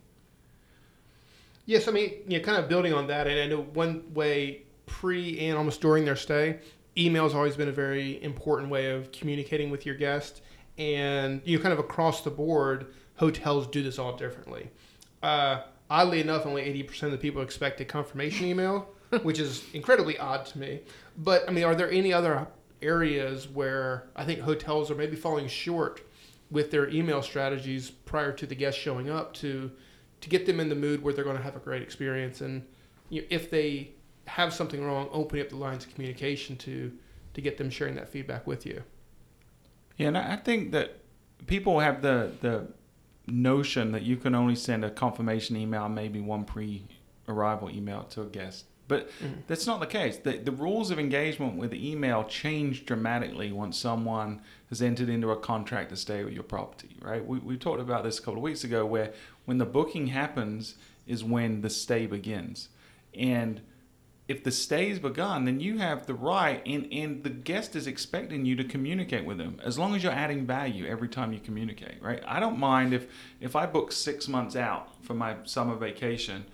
[1.67, 4.63] Yes, I mean, you know, kind of building on that, and I know one way
[4.85, 6.59] pre and almost during their stay,
[6.97, 10.41] email has always been a very important way of communicating with your guest.
[10.77, 12.87] And you know, kind of across the board,
[13.17, 14.69] hotels do this all differently.
[15.21, 18.87] Uh, oddly enough, only 80% of the people expect a confirmation email,
[19.23, 20.79] which is incredibly odd to me.
[21.17, 22.47] But I mean, are there any other
[22.81, 26.01] areas where I think hotels are maybe falling short
[26.49, 29.69] with their email strategies prior to the guest showing up to
[30.21, 32.65] to get them in the mood where they're going to have a great experience and
[33.09, 33.91] you know, if they
[34.25, 36.91] have something wrong, opening up the lines of communication to
[37.33, 38.83] to get them sharing that feedback with you.
[39.97, 40.97] Yeah, and I think that
[41.45, 42.67] people have the the
[43.27, 48.25] notion that you can only send a confirmation email, maybe one pre-arrival email to a
[48.25, 48.65] guest.
[48.87, 49.41] But mm-hmm.
[49.47, 50.17] that's not the case.
[50.17, 55.37] The, the rules of engagement with email change dramatically once someone has entered into a
[55.37, 57.25] contract to stay with your property, right?
[57.25, 59.13] We, we talked about this a couple of weeks ago where
[59.45, 60.75] when the booking happens
[61.05, 62.69] is when the stay begins.
[63.13, 63.61] And
[64.27, 67.87] if the stay is begun, then you have the right, and, and the guest is
[67.87, 71.39] expecting you to communicate with them as long as you're adding value every time you
[71.39, 72.21] communicate, right?
[72.27, 73.07] I don't mind if,
[73.39, 76.45] if I book six months out for my summer vacation,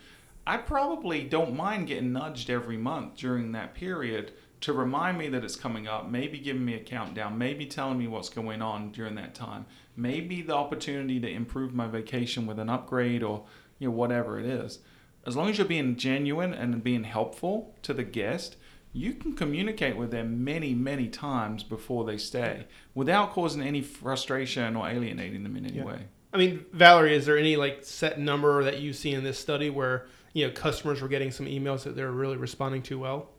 [0.45, 5.43] I probably don't mind getting nudged every month during that period to remind me that
[5.43, 9.15] it's coming up, maybe giving me a countdown, maybe telling me what's going on during
[9.15, 9.65] that time,
[9.95, 13.45] maybe the opportunity to improve my vacation with an upgrade or
[13.79, 14.79] you know whatever it is
[15.25, 18.57] as long as you're being genuine and being helpful to the guest,
[18.91, 24.75] you can communicate with them many, many times before they stay without causing any frustration
[24.75, 25.85] or alienating them in any yeah.
[25.85, 26.05] way.
[26.33, 29.69] I mean, Valerie, is there any like set number that you see in this study
[29.69, 33.29] where you know customers were getting some emails that they're really responding to well?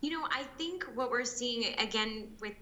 [0.00, 2.54] You know, I think what we're seeing again with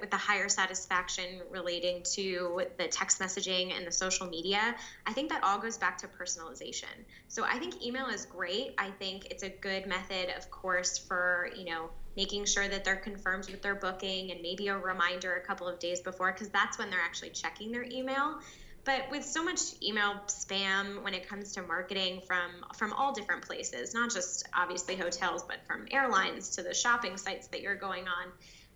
[0.00, 4.74] with the higher satisfaction relating to the text messaging and the social media,
[5.06, 6.92] I think that all goes back to personalization.
[7.28, 8.74] So I think email is great.
[8.76, 12.96] I think it's a good method, of course, for you know making sure that they're
[12.96, 16.78] confirmed with their booking and maybe a reminder a couple of days before because that's
[16.78, 18.38] when they're actually checking their email
[18.86, 23.42] but with so much email spam when it comes to marketing from from all different
[23.42, 28.04] places not just obviously hotels but from airlines to the shopping sites that you're going
[28.08, 28.32] on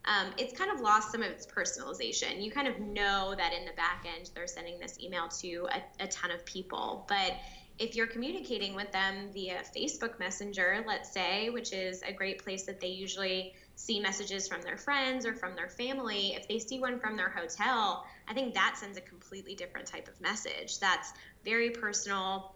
[0.06, 2.42] um, it's kind of lost some of its personalization.
[2.42, 6.04] You kind of know that in the back end they're sending this email to a,
[6.04, 7.34] a ton of people, but
[7.78, 12.64] if you're communicating with them via Facebook Messenger, let's say, which is a great place
[12.64, 16.78] that they usually see messages from their friends or from their family, if they see
[16.78, 20.78] one from their hotel, I think that sends a completely different type of message.
[20.78, 21.12] That's
[21.44, 22.54] very personal,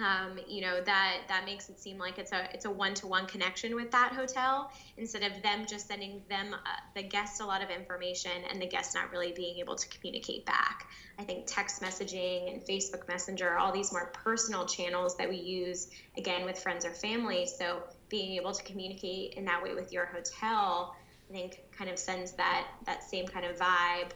[0.00, 3.76] um, you know that that makes it seem like it's a it's a one-to-one connection
[3.76, 6.58] with that hotel instead of them just sending them uh,
[6.96, 10.44] the guest a lot of information and the guest not really being able to communicate
[10.46, 10.88] back
[11.20, 15.86] i think text messaging and facebook messenger all these more personal channels that we use
[16.18, 20.06] again with friends or family so being able to communicate in that way with your
[20.06, 20.94] hotel
[21.30, 24.10] i think kind of sends that that same kind of vibe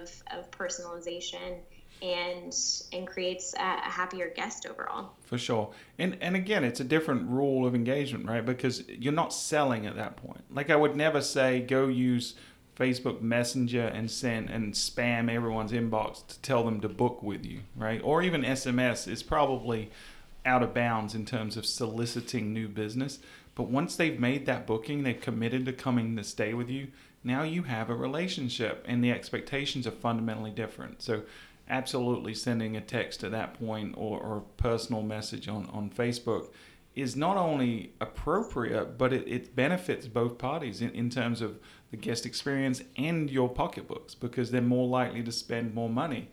[0.00, 1.58] of of personalization
[2.02, 2.56] and
[2.92, 5.10] and creates a, a, happier guest overall.
[5.22, 8.44] For sure, and and again, it's a different rule of engagement, right?
[8.44, 10.44] Because you're not selling at that point.
[10.50, 12.34] Like I would never say go use
[12.76, 17.60] Facebook Messenger and send and spam everyone's inbox to tell them to book with you,
[17.76, 18.00] right?
[18.02, 19.90] Or even SMS is probably
[20.44, 23.18] out of bounds in terms of soliciting new business.
[23.54, 26.88] But once they've made that booking, they've committed to coming to stay with you.
[27.22, 31.02] Now you have a relationship, and the expectations are fundamentally different.
[31.02, 31.22] So
[31.68, 36.48] absolutely sending a text at that point or, or personal message on, on Facebook
[36.96, 41.58] is not only appropriate, but it, it benefits both parties in, in terms of
[41.90, 46.28] the guest experience and your pocketbooks because they're more likely to spend more money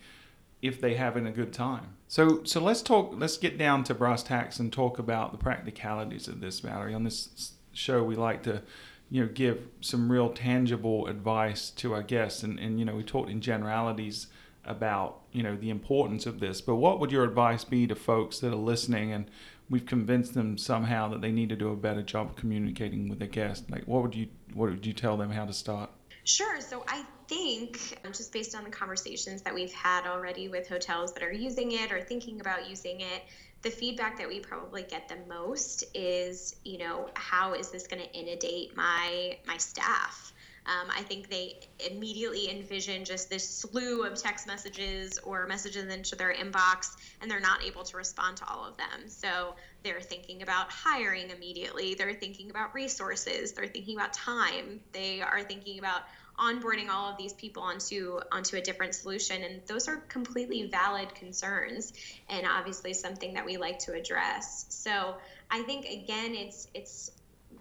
[0.62, 1.96] if they having a good time.
[2.08, 6.28] So so let's talk let's get down to brass tacks and talk about the practicalities
[6.28, 6.94] of this, Valerie.
[6.94, 8.62] On this show we like to
[9.10, 13.04] you know give some real tangible advice to our guests and, and you know we
[13.04, 14.28] talked in generalities
[14.66, 18.40] about you know the importance of this but what would your advice be to folks
[18.40, 19.30] that are listening and
[19.70, 23.20] we've convinced them somehow that they need to do a better job of communicating with
[23.20, 25.90] their guests like what would you what would you tell them how to start
[26.28, 26.62] sure.
[26.62, 31.14] So i think um, just based on the conversations that we've had already with hotels
[31.14, 33.24] that are using it or thinking about using it
[33.64, 38.02] the feedback that we probably get the most is you know how is this going
[38.02, 40.34] to inundate my my staff
[40.68, 41.60] um, I think they
[41.90, 47.40] immediately envision just this slew of text messages or messages into their inbox, and they're
[47.40, 49.08] not able to respond to all of them.
[49.08, 51.96] So they're thinking about hiring immediately.
[51.96, 53.54] They're thinking about resources.
[53.54, 54.82] They're thinking about time.
[54.92, 56.02] They are thinking about
[56.40, 61.14] onboarding all of these people onto onto a different solution and those are completely valid
[61.16, 61.94] concerns
[62.30, 65.16] and obviously something that we like to address so
[65.50, 67.10] i think again it's it's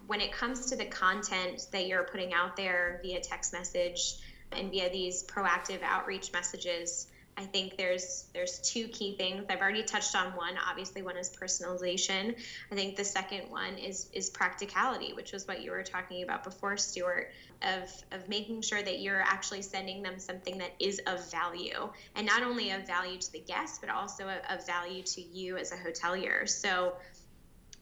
[0.06, 4.16] when it comes to the content that you're putting out there via text message,
[4.52, 9.44] and via these proactive outreach messages I think there's there's two key things.
[9.50, 10.54] I've already touched on one.
[10.68, 12.34] Obviously, one is personalization.
[12.72, 16.44] I think the second one is is practicality, which was what you were talking about
[16.44, 21.30] before, Stuart, of of making sure that you're actually sending them something that is of
[21.30, 25.58] value, and not only of value to the guest, but also of value to you
[25.58, 26.48] as a hotelier.
[26.48, 26.94] So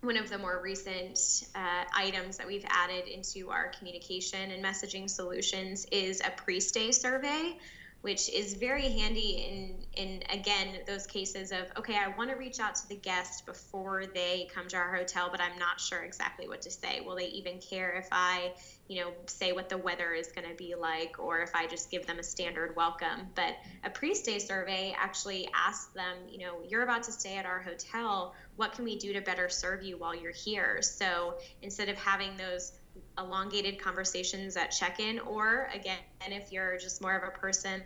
[0.04, 5.08] one of the more recent uh, items that we've added into our communication and messaging
[5.08, 7.56] solutions is a pre-stay survey
[8.04, 12.60] which is very handy in in again those cases of okay i want to reach
[12.60, 16.46] out to the guest before they come to our hotel but i'm not sure exactly
[16.46, 17.00] what to say.
[17.00, 18.52] Will they even care if i
[18.88, 21.90] you know say what the weather is going to be like or if i just
[21.90, 23.26] give them a standard welcome?
[23.34, 27.60] But a pre-stay survey actually asks them you know you're about to stay at our
[27.60, 28.34] hotel.
[28.56, 30.82] What can we do to better serve you while you're here?
[30.82, 32.72] So instead of having those
[33.18, 35.98] elongated conversations at check-in or again
[36.28, 37.82] if you're just more of a person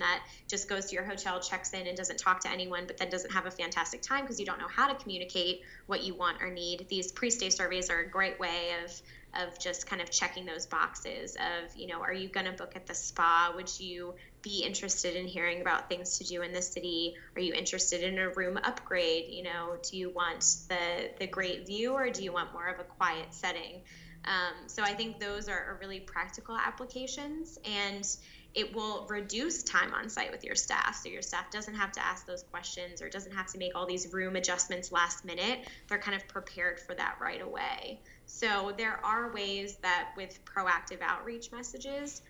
[0.00, 3.10] that just goes to your hotel, checks in, and doesn't talk to anyone, but then
[3.10, 6.42] doesn't have a fantastic time because you don't know how to communicate what you want
[6.42, 6.86] or need.
[6.88, 9.02] These pre-stay surveys are a great way of
[9.34, 12.72] of just kind of checking those boxes of you know are you going to book
[12.76, 13.52] at the spa?
[13.54, 17.14] Would you be interested in hearing about things to do in the city?
[17.36, 19.26] Are you interested in a room upgrade?
[19.28, 22.78] You know do you want the the great view or do you want more of
[22.78, 23.80] a quiet setting?
[24.24, 28.06] Um, so i think those are, are really practical applications and
[28.54, 30.96] it will reduce time on site with your staff.
[31.02, 33.86] So your staff doesn't have to ask those questions or doesn't have to make all
[33.86, 35.60] these room adjustments last minute.
[35.88, 38.00] They're kind of prepared for that right away.
[38.26, 42.22] So there are ways that with proactive outreach messages,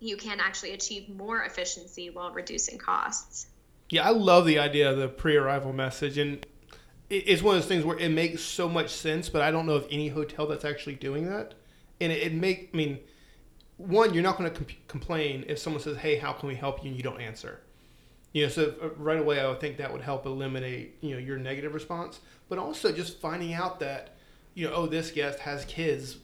[0.00, 3.46] you can actually achieve more efficiency while reducing costs.
[3.90, 6.44] Yeah, I love the idea of the pre-arrival message, and
[7.10, 9.28] it's one of those things where it makes so much sense.
[9.28, 11.54] But I don't know of any hotel that's actually doing that,
[12.00, 12.98] and it, it make I mean
[13.76, 16.82] one, you're not going to comp- complain if someone says, "Hey, how can we help
[16.82, 17.60] you?" and you don't answer.
[18.32, 21.18] You know, so uh, right away, I would think that would help eliminate you know
[21.18, 24.16] your negative response, but also just finding out that
[24.54, 26.18] you know, oh, this guest has kids,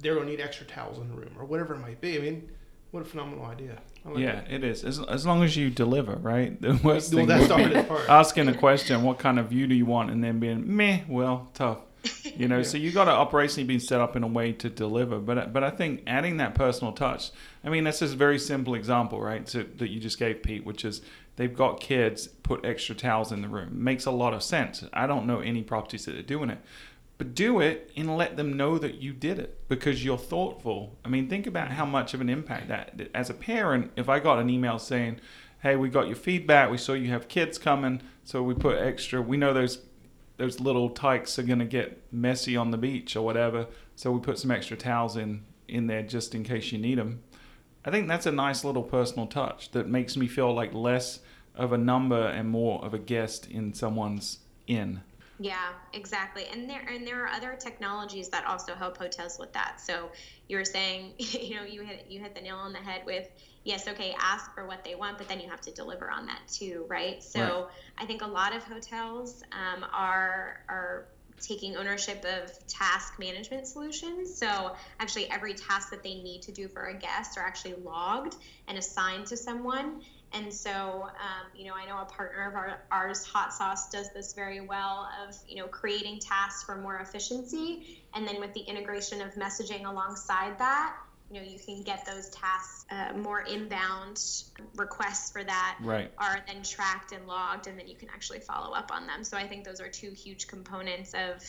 [0.00, 2.16] they're going to need extra towels in the room or whatever it might be.
[2.16, 2.50] I mean,
[2.90, 3.78] what a phenomenal idea.
[4.04, 4.50] Like yeah, that.
[4.50, 4.84] it is.
[4.84, 6.60] As, as long as you deliver, right?
[6.60, 9.74] The worst well, thing that's would be asking a question, what kind of view do
[9.74, 11.78] you want, and then being meh, well, tough.
[12.36, 12.62] you know, yeah.
[12.62, 15.18] so you've got to operationally be set up in a way to deliver.
[15.18, 17.30] But but I think adding that personal touch.
[17.64, 19.48] I mean, that's just a very simple example, right?
[19.48, 21.02] So, that you just gave Pete, which is
[21.36, 23.84] they've got kids put extra towels in the room.
[23.84, 24.84] Makes a lot of sense.
[24.92, 26.58] I don't know any properties that are doing it.
[27.18, 30.98] But do it and let them know that you did it because you're thoughtful.
[31.04, 33.10] I mean, think about how much of an impact that.
[33.14, 35.20] As a parent, if I got an email saying,
[35.62, 36.68] "Hey, we got your feedback.
[36.68, 39.22] We saw you have kids coming, so we put extra.
[39.22, 39.78] We know those
[40.36, 43.66] those little tykes are going to get messy on the beach or whatever.
[43.96, 47.22] So we put some extra towels in in there just in case you need them.
[47.84, 51.20] I think that's a nice little personal touch that makes me feel like less
[51.54, 55.02] of a number and more of a guest in someone's inn.
[55.38, 56.46] Yeah, exactly.
[56.52, 59.80] And there and there are other technologies that also help hotels with that.
[59.80, 60.10] So
[60.48, 63.28] you were saying, you know, you hit you hit the nail on the head with
[63.64, 66.40] yes, okay, ask for what they want, but then you have to deliver on that
[66.48, 67.22] too, right?
[67.22, 67.64] So right.
[67.98, 71.08] I think a lot of hotels um, are are
[71.40, 74.36] taking ownership of task management solutions.
[74.36, 78.36] So actually, every task that they need to do for a guest are actually logged
[78.68, 80.02] and assigned to someone.
[80.34, 84.32] And so, um, you know, I know a partner of our, ours, HotSOS, does this
[84.32, 88.02] very well of, you know, creating tasks for more efficiency.
[88.14, 90.96] And then with the integration of messaging alongside that,
[91.32, 94.20] you know you can get those tasks uh, more inbound
[94.76, 96.12] requests for that right.
[96.18, 99.24] are then tracked and logged and then you can actually follow up on them.
[99.24, 101.42] So i think those are two huge components of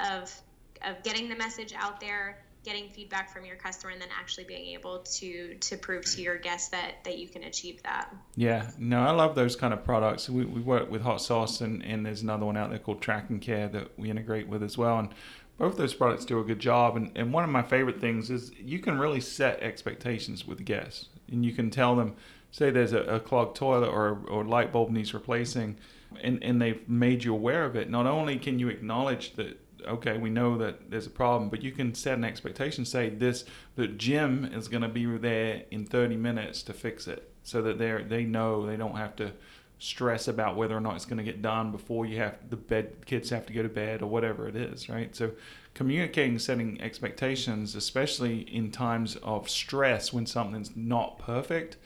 [0.00, 0.34] of
[0.82, 4.66] of getting the message out there getting feedback from your customer and then actually being
[4.74, 8.14] able to to prove to your guests that that you can achieve that.
[8.36, 8.70] Yeah.
[8.78, 10.28] No i love those kind of products.
[10.28, 13.40] We, we work with HotSOS and and there's another one out there called track and
[13.40, 14.98] care that we integrate with as well.
[14.98, 15.10] And
[15.58, 16.96] both those products do a good job.
[16.96, 21.08] And, and one of my favorite things is you can really set expectations with guests.
[21.30, 22.14] And you can tell them,
[22.50, 25.76] say there's a, a clogged toilet or, or light bulb needs replacing,
[26.22, 27.90] and, and they've made you aware of it.
[27.90, 31.72] Not only can you acknowledge that, okay, we know that there's a problem, but you
[31.72, 33.44] can set an expectation, say this,
[33.74, 37.78] that Jim is going to be there in 30 minutes to fix it so that
[37.78, 39.32] they they know they don't have to
[39.78, 43.06] stress about whether or not it's going to get done before you have the bed
[43.06, 45.30] kids have to go to bed or whatever it is right so
[45.74, 51.76] communicating setting expectations especially in times of stress when something's not perfect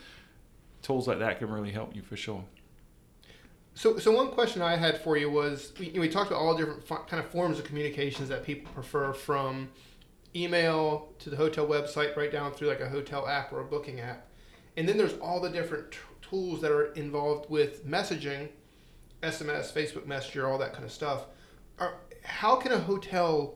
[0.80, 2.45] tools like that can really help you for sure
[3.74, 6.86] so, so one question I had for you was we, we talked about all different
[6.86, 9.70] kind of forms of communications that people prefer from
[10.36, 14.01] email to the hotel website, right down through like a hotel app or a booking
[14.01, 14.28] app.
[14.76, 15.97] And then there's all the different
[16.32, 18.48] tools that are involved with messaging,
[19.22, 21.26] SMS, Facebook Messenger, all that kind of stuff.
[21.78, 23.54] Are, how can a hotel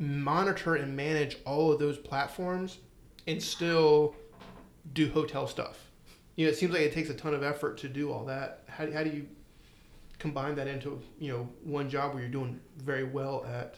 [0.00, 2.78] monitor and manage all of those platforms
[3.28, 4.16] and still
[4.92, 5.78] do hotel stuff?
[6.34, 8.64] You know, it seems like it takes a ton of effort to do all that.
[8.66, 9.28] How, how do you
[10.18, 13.76] combine that into you know one job where you're doing very well at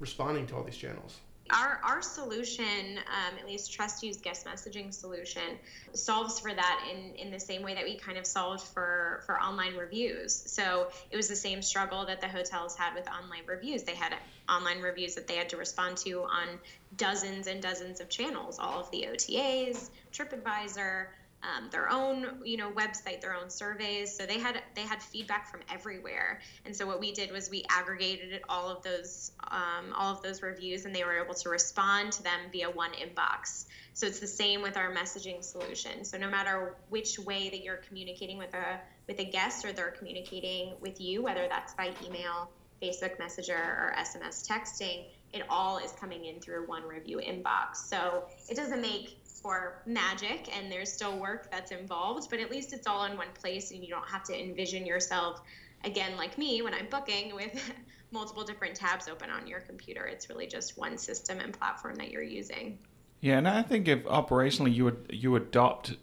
[0.00, 1.20] responding to all these channels?
[1.52, 5.58] Our our solution, um, at least TrustYou's guest messaging solution,
[5.92, 9.40] solves for that in in the same way that we kind of solved for for
[9.40, 10.34] online reviews.
[10.50, 13.82] So it was the same struggle that the hotels had with online reviews.
[13.82, 14.16] They had
[14.48, 16.58] online reviews that they had to respond to on
[16.96, 21.06] dozens and dozens of channels, all of the OTAs, TripAdvisor
[21.42, 24.16] um, their own you know website their own surveys.
[24.16, 26.40] So they had they had feedback from everywhere.
[26.64, 30.42] And so what we did was we aggregated all of those um, all of those
[30.42, 33.66] reviews and they were able to respond to them via one inbox.
[33.94, 36.04] So it's the same with our messaging solution.
[36.04, 39.90] So no matter which way that you're communicating with a with a guest or they're
[39.90, 42.48] communicating with you whether that's by email
[42.80, 47.76] facebook messenger or sms texting it all is coming in through one review inbox.
[47.76, 52.72] So it doesn't make for magic and there's still work that's involved, but at least
[52.72, 55.42] it's all in one place and you don't have to envision yourself
[55.84, 57.60] again like me when I'm booking with
[58.12, 60.04] multiple different tabs open on your computer.
[60.04, 62.78] It's really just one system and platform that you're using.
[63.20, 65.96] Yeah, and I think if operationally you would you adopt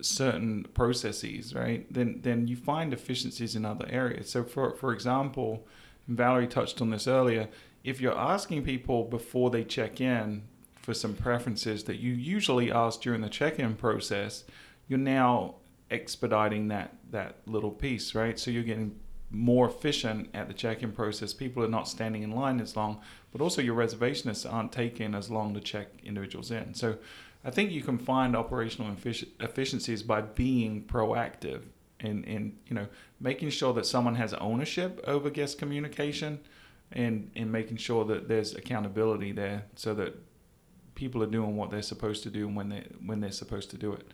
[0.00, 1.92] certain processes, right?
[1.92, 4.30] Then then you find efficiencies in other areas.
[4.30, 5.66] So for for example,
[6.08, 7.48] Valerie touched on this earlier,
[7.84, 10.42] if you're asking people before they check in
[10.82, 14.44] for some preferences that you usually ask during the check-in process,
[14.88, 15.54] you're now
[15.90, 18.38] expediting that that little piece, right?
[18.38, 18.98] So you're getting
[19.30, 21.32] more efficient at the check-in process.
[21.32, 25.30] People are not standing in line as long, but also your reservationists aren't taking as
[25.30, 26.74] long to check individuals in.
[26.74, 26.96] So
[27.44, 28.94] I think you can find operational
[29.40, 31.62] efficiencies by being proactive
[32.00, 32.86] and, and you know
[33.20, 36.40] making sure that someone has ownership over guest communication
[36.90, 40.14] and, and making sure that there's accountability there so that
[41.02, 43.76] people are doing what they're supposed to do and when they when they're supposed to
[43.76, 44.06] do it.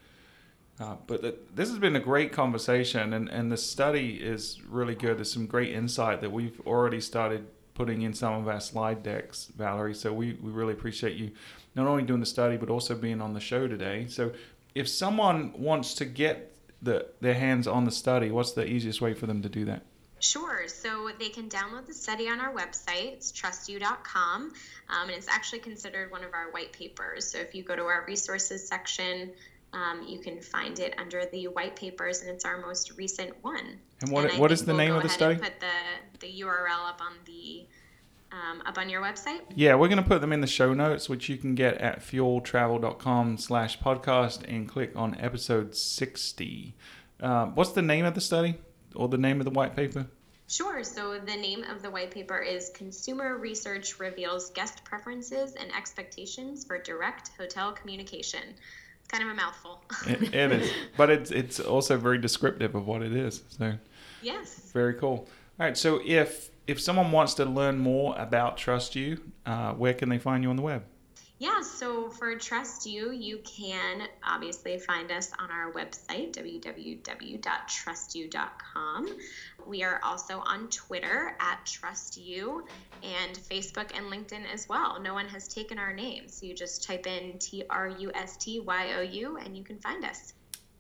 [0.80, 1.20] Uh, but
[1.55, 5.18] this has been a great conversation, and, and the study is really good.
[5.18, 9.51] There's some great insight that we've already started putting in some of our slide decks,
[9.55, 9.95] Valerie.
[9.95, 11.32] So we, we really appreciate you
[11.74, 14.07] not only doing the study, but also being on the show today.
[14.09, 14.32] So
[14.74, 19.12] if someone wants to get the, their hands on the study, what's the easiest way
[19.14, 19.82] for them to do that?
[20.21, 20.66] Sure.
[20.66, 23.12] So they can download the study on our website.
[23.12, 24.43] It's trustyou.com.
[24.43, 24.53] Um,
[25.03, 27.27] and it's actually considered one of our white papers.
[27.27, 29.31] So if you go to our resources section,
[29.73, 33.79] um, you can find it under the white papers, and it's our most recent one.
[34.01, 35.37] And what, and what is the we'll name of the study?
[35.37, 37.66] put the, the URL up on the
[38.31, 39.41] um, up on your website.
[39.55, 42.01] Yeah, we're going to put them in the show notes, which you can get at
[42.01, 46.75] fueltravel.com slash podcast and click on episode 60.
[47.21, 48.59] Uh, what's the name of the study?
[48.95, 50.07] Or the name of the white paper?
[50.49, 50.82] Sure.
[50.82, 56.64] So the name of the white paper is Consumer Research Reveals Guest Preferences and Expectations
[56.64, 58.41] for Direct Hotel Communication.
[59.01, 59.82] It's kind of a mouthful.
[60.07, 63.43] it, it is, but it's it's also very descriptive of what it is.
[63.49, 63.74] So
[64.22, 65.28] yes, very cool.
[65.61, 65.76] All right.
[65.76, 70.43] So if if someone wants to learn more about TrustYou, uh, where can they find
[70.43, 70.82] you on the web?
[71.41, 79.16] Yeah, so for TrustYou, you can obviously find us on our website, www.trustyou.com.
[79.64, 82.66] We are also on Twitter at TrustYou
[83.05, 84.99] and Facebook and LinkedIn as well.
[85.01, 88.36] No one has taken our name, so you just type in T R U S
[88.36, 90.34] T Y O U and you can find us.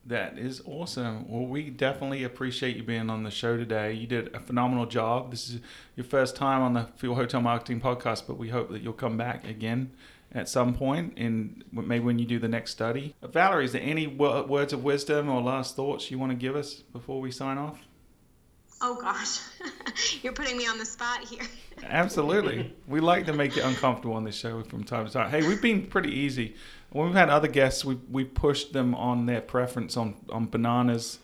[0.06, 1.30] That is awesome.
[1.30, 3.92] Well, we definitely appreciate you being on the show today.
[3.92, 5.30] You did a phenomenal job.
[5.30, 5.60] This is
[5.94, 9.16] your first time on the Fuel Hotel Marketing Podcast, but we hope that you'll come
[9.16, 9.92] back again
[10.32, 13.14] at some point in maybe when you do the next study.
[13.22, 16.74] Valerie, is there any words of wisdom or last thoughts you want to give us
[16.74, 17.78] before we sign off?
[18.80, 19.40] Oh gosh,
[20.22, 21.42] you're putting me on the spot here.
[21.82, 22.72] Absolutely.
[22.86, 25.30] We like to make it uncomfortable on this show from time to time.
[25.30, 26.54] Hey, we've been pretty easy.
[26.90, 31.18] When we've had other guests, we've, we've pushed them on their preference on, on bananas,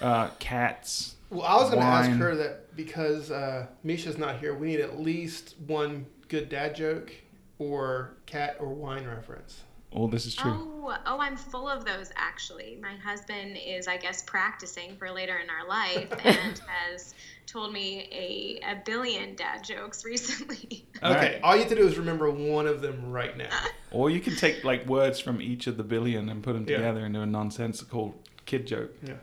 [0.00, 1.16] uh, cats.
[1.30, 4.80] Well, I was going to ask her that because uh, Misha's not here, we need
[4.80, 7.12] at least one good dad joke
[7.58, 9.62] or cat or wine reference.
[9.96, 10.50] Oh, this is true.
[10.52, 12.78] Oh, oh, I'm full of those actually.
[12.82, 17.14] My husband is, I guess, practicing for later in our life and has
[17.46, 20.84] told me a, a billion dad jokes recently.
[21.02, 23.50] Okay, all you have to do is remember one of them right now.
[23.92, 26.78] or you can take like words from each of the billion and put them yeah.
[26.78, 28.90] together into a nonsensical kid joke.
[29.02, 29.14] Yeah.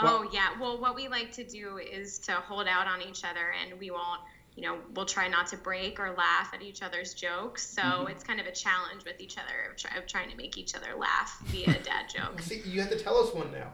[0.00, 0.48] Oh, yeah.
[0.58, 3.90] Well, what we like to do is to hold out on each other and we
[3.90, 4.20] won't
[4.56, 7.66] you know, we'll try not to break or laugh at each other's jokes.
[7.68, 8.10] So Mm-hmm.
[8.12, 10.74] it's kind of a challenge with each other of, try, of trying to make each
[10.76, 12.46] other laugh via dad jokes.
[12.46, 13.72] See, you have to tell us one now.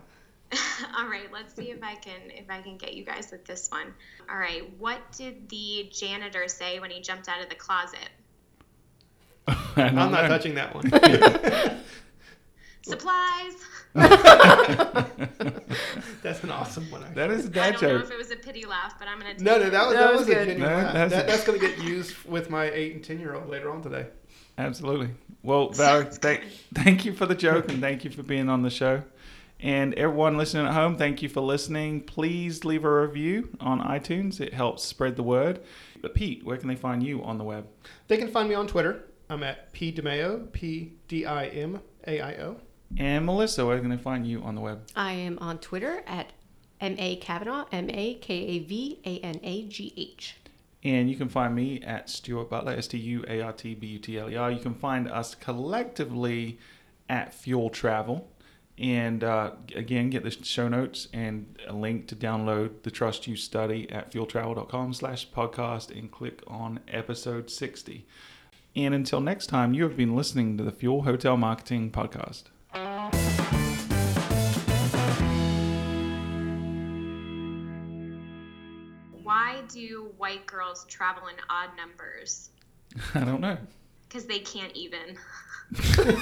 [0.99, 3.71] All right, let's see if I can if I can get you guys with this
[3.71, 3.95] one.
[4.29, 8.09] All right, what did the janitor say when he jumped out of the closet?
[9.47, 10.91] I don't I'm not touching that one.
[12.91, 13.55] Supplies.
[16.23, 17.03] That's an awesome one.
[17.03, 17.15] Actually.
[17.15, 19.09] That is a I dad I don't know if it was a pity laugh, but
[19.09, 19.35] I'm gonna.
[19.35, 20.47] Take No, no, that was, That that was was a good.
[20.49, 20.93] genuine No, laugh.
[20.95, 23.71] that's- That, that's going to get used with my eight and ten year old later
[23.71, 24.07] on today.
[24.59, 25.11] Absolutely.
[25.43, 28.69] Well, Valerie, thank, thank you for the joke and thank you for being on the
[28.71, 29.03] show.
[29.59, 32.03] And everyone listening at home, thank you for listening.
[32.03, 34.41] Please leave a review on iTunes.
[34.41, 35.61] It helps spread the word.
[36.03, 37.67] But Pete, where can they find you on the web?
[38.09, 39.05] They can find me on Twitter.
[39.29, 42.57] I'm at P P D I M A I O.
[42.99, 44.83] And Melissa, where can they find you on the web?
[44.97, 46.33] I am on Twitter at
[46.81, 50.37] M A Kavanagh, M A K A V A N A G H.
[50.83, 53.87] And you can find me at Stuart Butler, S T U A R T B
[53.87, 54.51] U T L E R.
[54.51, 56.59] You can find us collectively
[57.09, 58.31] at Fuel Travel.
[58.79, 63.91] And uh, again, get the show notes and a link to download the TrustYou Study
[63.91, 68.07] at fueltravel.com slash podcast and click on episode 60.
[68.75, 72.45] And until next time, you have been listening to the Fuel Hotel Marketing Podcast.
[79.23, 82.51] Why do white girls travel in odd numbers?
[83.15, 83.59] I don't know.
[84.09, 85.17] Because they can't even.